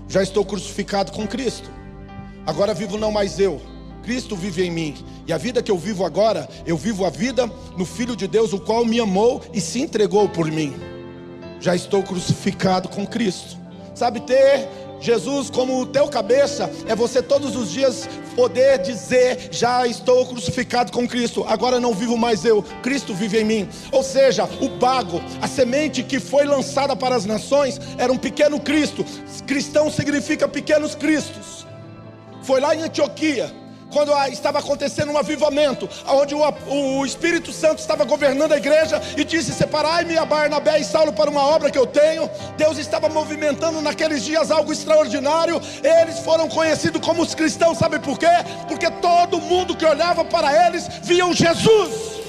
Já 0.08 0.22
estou 0.22 0.44
crucificado 0.44 1.12
com 1.12 1.26
Cristo. 1.26 1.70
Agora 2.46 2.74
vivo 2.74 2.96
não 2.96 3.10
mais 3.10 3.40
eu, 3.40 3.60
Cristo 4.02 4.36
vive 4.36 4.64
em 4.64 4.70
mim. 4.70 4.94
E 5.26 5.32
a 5.32 5.38
vida 5.38 5.62
que 5.62 5.70
eu 5.70 5.78
vivo 5.78 6.04
agora, 6.04 6.48
eu 6.66 6.76
vivo 6.76 7.04
a 7.04 7.10
vida 7.10 7.50
no 7.76 7.84
Filho 7.84 8.14
de 8.14 8.26
Deus, 8.26 8.52
o 8.52 8.60
qual 8.60 8.84
me 8.84 9.00
amou 9.00 9.42
e 9.52 9.60
se 9.60 9.80
entregou 9.80 10.28
por 10.28 10.50
mim. 10.50 10.74
Já 11.60 11.74
estou 11.74 12.02
crucificado 12.02 12.88
com 12.88 13.06
Cristo. 13.06 13.56
Sabe 13.94 14.20
ter 14.20 14.68
Jesus 15.00 15.50
como 15.50 15.80
o 15.80 15.86
teu 15.86 16.08
cabeça 16.08 16.70
é 16.86 16.94
você 16.94 17.22
todos 17.22 17.56
os 17.56 17.70
dias 17.70 18.08
poder 18.34 18.78
dizer: 18.78 19.48
Já 19.50 19.86
estou 19.86 20.26
crucificado 20.26 20.92
com 20.92 21.08
Cristo, 21.08 21.44
agora 21.46 21.80
não 21.80 21.94
vivo 21.94 22.16
mais 22.16 22.44
eu, 22.44 22.62
Cristo 22.82 23.14
vive 23.14 23.40
em 23.40 23.44
mim. 23.44 23.68
Ou 23.90 24.02
seja, 24.02 24.44
o 24.60 24.68
bago, 24.68 25.20
a 25.40 25.48
semente 25.48 26.02
que 26.02 26.20
foi 26.20 26.44
lançada 26.44 26.94
para 26.94 27.14
as 27.14 27.24
nações, 27.24 27.80
era 27.98 28.12
um 28.12 28.18
pequeno 28.18 28.60
Cristo. 28.60 29.04
Cristão 29.46 29.90
significa 29.90 30.48
pequenos 30.48 30.94
Cristos. 30.94 31.66
Foi 32.42 32.60
lá 32.60 32.74
em 32.74 32.82
Antioquia 32.82 33.63
quando 33.94 34.12
estava 34.28 34.58
acontecendo 34.58 35.12
um 35.12 35.16
avivamento, 35.16 35.88
onde 36.08 36.34
o, 36.34 37.06
Espírito 37.06 37.52
Santo 37.52 37.78
estava 37.78 38.04
governando 38.04 38.52
a 38.52 38.56
igreja 38.56 39.00
e 39.16 39.24
disse: 39.24 39.52
Separai-me 39.52 40.18
a 40.18 40.24
Barnabé 40.24 40.80
e 40.80 40.84
Saulo 40.84 41.12
para 41.12 41.30
uma 41.30 41.42
obra 41.42 41.70
que 41.70 41.78
eu 41.78 41.86
tenho. 41.86 42.28
Deus 42.56 42.76
estava 42.76 43.08
movimentando 43.08 43.80
naqueles 43.80 44.24
dias 44.24 44.50
algo 44.50 44.72
extraordinário. 44.72 45.60
Eles 45.82 46.18
foram 46.18 46.48
conhecidos 46.48 47.00
como 47.00 47.22
os 47.22 47.34
cristãos, 47.34 47.78
sabe 47.78 48.00
por 48.00 48.18
quê? 48.18 48.26
Porque 48.66 48.90
todo 48.90 49.40
mundo 49.40 49.76
que 49.76 49.86
olhava 49.86 50.24
para 50.24 50.66
eles 50.66 50.88
viam 51.04 51.32
Jesus. 51.32 52.23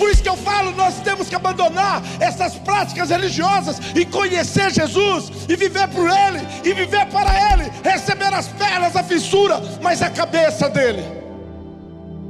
Por 0.00 0.08
isso 0.08 0.22
que 0.22 0.28
eu 0.30 0.36
falo, 0.36 0.72
nós 0.72 0.98
temos 1.00 1.28
que 1.28 1.34
abandonar 1.34 2.02
essas 2.20 2.54
práticas 2.54 3.10
religiosas 3.10 3.78
e 3.94 4.06
conhecer 4.06 4.70
Jesus 4.70 5.30
e 5.46 5.54
viver 5.54 5.86
por 5.88 6.08
Ele 6.08 6.40
e 6.64 6.72
viver 6.72 7.04
para 7.08 7.52
Ele, 7.52 7.70
receber 7.84 8.32
as 8.32 8.48
pernas, 8.48 8.96
a 8.96 9.02
fissura, 9.02 9.60
mas 9.82 10.00
a 10.00 10.08
cabeça 10.08 10.70
dele. 10.70 11.04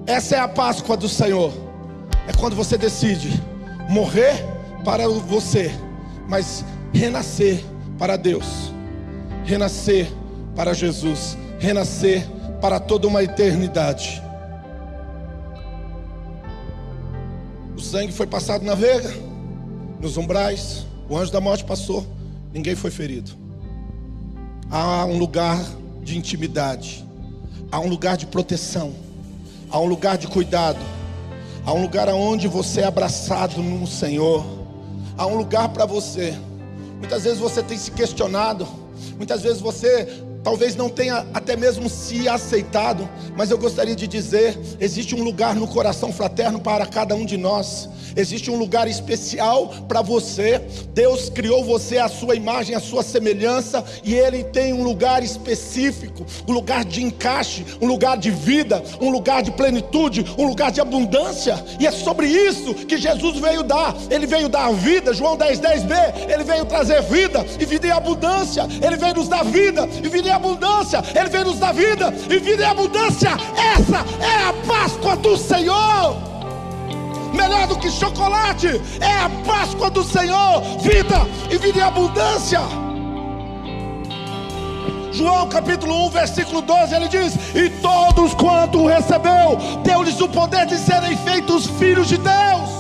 Essa 0.04 0.34
é 0.34 0.38
a 0.40 0.48
Páscoa 0.48 0.96
do 0.96 1.08
Senhor. 1.08 1.52
É 2.26 2.32
quando 2.32 2.56
você 2.56 2.76
decide 2.76 3.40
morrer 3.88 4.44
para 4.84 5.06
você, 5.06 5.70
mas 6.26 6.64
renascer 6.92 7.64
para 7.96 8.16
Deus, 8.16 8.74
renascer 9.44 10.10
para 10.56 10.74
Jesus, 10.74 11.38
renascer 11.60 12.26
para 12.60 12.80
toda 12.80 13.06
uma 13.06 13.22
eternidade. 13.22 14.20
O 17.80 17.82
sangue 17.82 18.12
foi 18.12 18.26
passado 18.26 18.62
na 18.62 18.74
veiga, 18.74 19.10
nos 20.02 20.18
umbrais, 20.18 20.84
o 21.08 21.16
anjo 21.16 21.32
da 21.32 21.40
morte 21.40 21.64
passou, 21.64 22.06
ninguém 22.52 22.76
foi 22.76 22.90
ferido. 22.90 23.32
Há 24.70 25.06
um 25.06 25.16
lugar 25.16 25.58
de 26.02 26.18
intimidade, 26.18 27.02
há 27.72 27.80
um 27.80 27.88
lugar 27.88 28.18
de 28.18 28.26
proteção, 28.26 28.92
há 29.70 29.80
um 29.80 29.86
lugar 29.86 30.18
de 30.18 30.26
cuidado, 30.26 30.78
há 31.64 31.72
um 31.72 31.80
lugar 31.80 32.06
onde 32.10 32.46
você 32.46 32.82
é 32.82 32.84
abraçado 32.84 33.62
no 33.62 33.86
Senhor, 33.86 34.44
há 35.16 35.26
um 35.26 35.36
lugar 35.38 35.70
para 35.70 35.86
você. 35.86 36.36
Muitas 36.98 37.24
vezes 37.24 37.38
você 37.38 37.62
tem 37.62 37.78
se 37.78 37.92
questionado, 37.92 38.68
muitas 39.16 39.40
vezes 39.40 39.58
você 39.58 40.22
talvez 40.42 40.76
não 40.76 40.88
tenha 40.88 41.26
até 41.32 41.56
mesmo 41.56 41.88
se 41.88 42.28
aceitado, 42.28 43.08
mas 43.36 43.50
eu 43.50 43.58
gostaria 43.58 43.96
de 43.96 44.06
dizer: 44.06 44.58
existe 44.80 45.14
um 45.14 45.22
lugar 45.22 45.54
no 45.54 45.68
coração 45.68 46.12
fraterno 46.12 46.60
para 46.60 46.86
cada 46.86 47.14
um 47.14 47.24
de 47.24 47.36
nós. 47.36 47.88
Existe 48.16 48.50
um 48.50 48.56
lugar 48.56 48.88
especial 48.88 49.68
para 49.88 50.02
você. 50.02 50.60
Deus 50.92 51.28
criou 51.30 51.64
você 51.64 51.98
à 51.98 52.08
sua 52.08 52.34
imagem, 52.34 52.74
à 52.74 52.80
sua 52.80 53.02
semelhança, 53.02 53.84
e 54.04 54.14
Ele 54.14 54.44
tem 54.44 54.72
um 54.72 54.82
lugar 54.82 55.22
específico, 55.22 56.26
um 56.46 56.52
lugar 56.52 56.84
de 56.84 57.02
encaixe, 57.02 57.64
um 57.80 57.86
lugar 57.86 58.18
de 58.18 58.30
vida, 58.30 58.82
um 59.00 59.10
lugar 59.10 59.42
de 59.42 59.50
plenitude, 59.52 60.24
um 60.38 60.46
lugar 60.46 60.70
de 60.70 60.80
abundância. 60.80 61.62
E 61.78 61.86
é 61.86 61.90
sobre 61.90 62.26
isso 62.26 62.74
que 62.74 62.98
Jesus 62.98 63.38
veio 63.38 63.62
dar. 63.62 63.96
Ele 64.10 64.26
veio 64.26 64.48
dar 64.48 64.72
vida, 64.72 65.12
João 65.14 65.36
10, 65.36 65.60
10b. 65.60 66.30
Ele 66.32 66.44
veio 66.44 66.64
trazer 66.64 67.02
vida 67.02 67.44
e 67.58 67.64
vida 67.64 67.86
em 67.86 67.90
abundância. 67.90 68.66
Ele 68.82 68.96
veio 68.96 69.14
nos 69.14 69.28
dar 69.28 69.44
vida 69.44 69.88
e 70.02 70.08
vida 70.08 70.28
em 70.28 70.29
abundância. 70.32 71.02
Ele 71.14 71.28
veio 71.28 71.46
nos 71.46 71.58
dar 71.58 71.72
vida 71.72 72.12
e 72.28 72.38
vida 72.38 72.62
em 72.62 72.66
abundância. 72.66 73.30
Essa 73.76 74.04
é 74.24 74.48
a 74.48 74.52
Páscoa 74.66 75.16
do 75.16 75.36
Senhor 75.36 76.30
melhor 77.34 77.66
do 77.68 77.78
que 77.78 77.90
chocolate, 77.90 78.66
é 79.00 79.18
a 79.18 79.30
Páscoa 79.46 79.88
do 79.88 80.02
Senhor, 80.02 80.60
vida 80.80 81.26
e 81.50 81.56
vida 81.58 81.78
em 81.78 81.82
abundância. 81.82 82.60
João 85.12 85.48
capítulo 85.48 86.06
1, 86.06 86.10
versículo 86.10 86.62
12, 86.62 86.94
ele 86.94 87.08
diz: 87.08 87.34
E 87.54 87.68
todos 87.80 88.32
quanto 88.34 88.78
o 88.78 88.86
recebeu, 88.86 89.58
deu-lhes 89.82 90.20
o 90.20 90.28
poder 90.28 90.66
de 90.66 90.78
serem 90.78 91.16
feitos 91.18 91.66
filhos 91.66 92.08
de 92.08 92.16
Deus. 92.16 92.70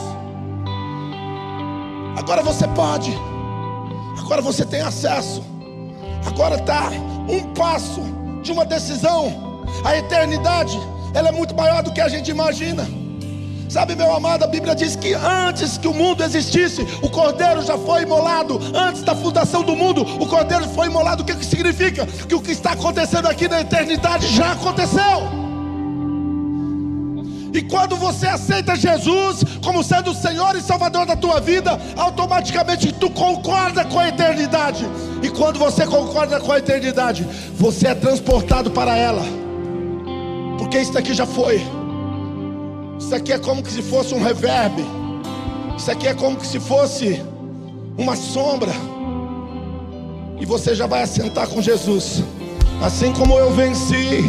Agora 2.16 2.42
você 2.42 2.66
pode, 2.68 3.12
agora 4.18 4.40
você 4.40 4.64
tem 4.64 4.80
acesso, 4.80 5.42
agora 6.26 6.56
está 6.56 6.90
um 7.28 7.54
passo 7.54 8.02
de 8.42 8.52
uma 8.52 8.64
decisão. 8.64 9.64
A 9.84 9.96
eternidade, 9.96 10.78
ela 11.14 11.28
é 11.28 11.32
muito 11.32 11.54
maior 11.54 11.82
do 11.82 11.92
que 11.92 12.00
a 12.00 12.08
gente 12.08 12.30
imagina. 12.30 12.86
Sabe, 13.68 13.94
meu 13.94 14.12
amado, 14.12 14.42
a 14.42 14.48
Bíblia 14.48 14.74
diz 14.74 14.96
que 14.96 15.14
antes 15.14 15.78
que 15.78 15.86
o 15.86 15.94
mundo 15.94 16.24
existisse, 16.24 16.84
o 17.00 17.08
cordeiro 17.08 17.62
já 17.62 17.78
foi 17.78 18.02
imolado. 18.02 18.60
Antes 18.74 19.02
da 19.02 19.14
fundação 19.14 19.62
do 19.62 19.76
mundo, 19.76 20.02
o 20.02 20.26
cordeiro 20.26 20.68
foi 20.70 20.88
imolado. 20.88 21.22
O 21.22 21.24
que, 21.24 21.36
que 21.36 21.44
significa? 21.46 22.04
Que 22.04 22.34
o 22.34 22.40
que 22.40 22.50
está 22.50 22.72
acontecendo 22.72 23.28
aqui 23.28 23.46
na 23.46 23.60
eternidade 23.60 24.26
já 24.26 24.52
aconteceu. 24.52 25.49
E 27.52 27.62
quando 27.62 27.96
você 27.96 28.26
aceita 28.26 28.76
Jesus 28.76 29.44
como 29.62 29.82
sendo 29.82 30.12
o 30.12 30.14
Senhor 30.14 30.54
e 30.56 30.60
Salvador 30.60 31.04
da 31.04 31.16
tua 31.16 31.40
vida, 31.40 31.80
automaticamente 31.96 32.92
tu 32.92 33.10
concorda 33.10 33.84
com 33.84 33.98
a 33.98 34.08
eternidade. 34.08 34.86
E 35.22 35.28
quando 35.28 35.58
você 35.58 35.86
concorda 35.86 36.38
com 36.40 36.52
a 36.52 36.58
eternidade, 36.58 37.26
você 37.56 37.88
é 37.88 37.94
transportado 37.94 38.70
para 38.70 38.96
ela. 38.96 39.22
Porque 40.58 40.78
isso 40.78 40.96
aqui 40.96 41.12
já 41.12 41.26
foi. 41.26 41.60
Isso 42.98 43.14
aqui 43.14 43.32
é 43.32 43.38
como 43.38 43.68
se 43.68 43.82
fosse 43.82 44.14
um 44.14 44.22
reverb. 44.22 44.84
Isso 45.76 45.90
aqui 45.90 46.06
é 46.06 46.14
como 46.14 46.42
se 46.44 46.60
fosse 46.60 47.20
uma 47.98 48.14
sombra. 48.14 48.72
E 50.38 50.46
você 50.46 50.74
já 50.74 50.86
vai 50.86 51.02
assentar 51.02 51.48
com 51.48 51.60
Jesus. 51.60 52.22
Assim 52.82 53.12
como 53.12 53.34
eu 53.34 53.52
venci, 53.52 54.24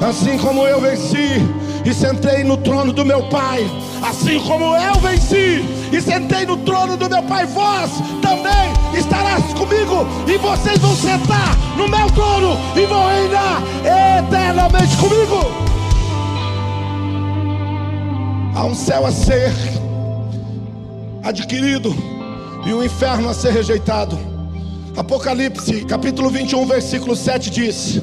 assim 0.00 0.38
como 0.38 0.66
eu 0.66 0.80
venci 0.80 1.42
e 1.88 1.94
sentei 1.94 2.44
no 2.44 2.58
trono 2.58 2.92
do 2.92 3.02
meu 3.02 3.22
Pai, 3.30 3.66
assim 4.02 4.38
como 4.40 4.76
eu 4.76 4.94
venci 4.96 5.64
e 5.90 6.00
sentei 6.02 6.44
no 6.44 6.58
trono 6.58 6.98
do 6.98 7.08
meu 7.08 7.22
Pai, 7.22 7.46
vós 7.46 7.90
também 8.20 8.72
estarás 8.92 9.42
comigo 9.54 10.06
e 10.26 10.36
vocês 10.36 10.78
vão 10.80 10.94
sentar 10.94 11.56
no 11.78 11.88
meu 11.88 12.10
trono 12.10 12.58
e 12.76 12.84
vão 12.84 13.06
reinar 13.06 13.62
eternamente 14.18 14.96
comigo. 14.98 15.68
Há 18.54 18.64
um 18.66 18.74
céu 18.74 19.06
a 19.06 19.10
ser 19.10 19.50
adquirido 21.24 21.96
e 22.66 22.74
um 22.74 22.84
inferno 22.84 23.30
a 23.30 23.34
ser 23.34 23.52
rejeitado. 23.52 24.18
Apocalipse, 24.94 25.86
capítulo 25.86 26.28
21, 26.28 26.66
versículo 26.66 27.16
7 27.16 27.48
diz: 27.48 28.02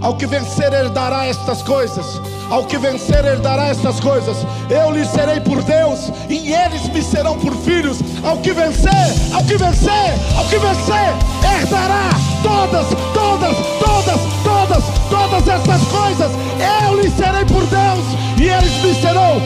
Ao 0.00 0.16
que 0.16 0.26
vencer 0.26 0.72
herdará 0.72 1.26
estas 1.26 1.62
coisas, 1.62 2.20
ao 2.50 2.64
que 2.64 2.76
vencer 2.76 3.24
herdará 3.24 3.68
estas 3.68 4.00
coisas. 4.00 4.36
Eu 4.68 4.90
lhes 4.90 5.08
serei 5.08 5.40
por 5.40 5.62
Deus 5.62 6.10
e 6.28 6.52
eles 6.52 6.88
me 6.88 7.02
serão 7.02 7.38
por 7.38 7.54
filhos. 7.54 8.00
Ao 8.22 8.36
que 8.38 8.52
vencer, 8.52 8.90
ao 9.32 9.44
que 9.44 9.56
vencer, 9.56 10.14
ao 10.36 10.44
que 10.46 10.58
vencer, 10.58 11.14
herdará 11.42 12.10
todas, 12.42 12.86
todas, 13.14 13.56
todas, 13.78 14.20
todas, 14.42 14.84
todas 15.08 15.48
essas 15.48 15.88
coisas. 15.88 16.32
Eu 16.84 17.00
lhes 17.00 17.12
serei 17.14 17.44
por 17.44 17.64
Deus 17.66 18.04
e 18.38 18.48
eles 18.48 18.72
me 18.82 18.94
serão 19.00 19.40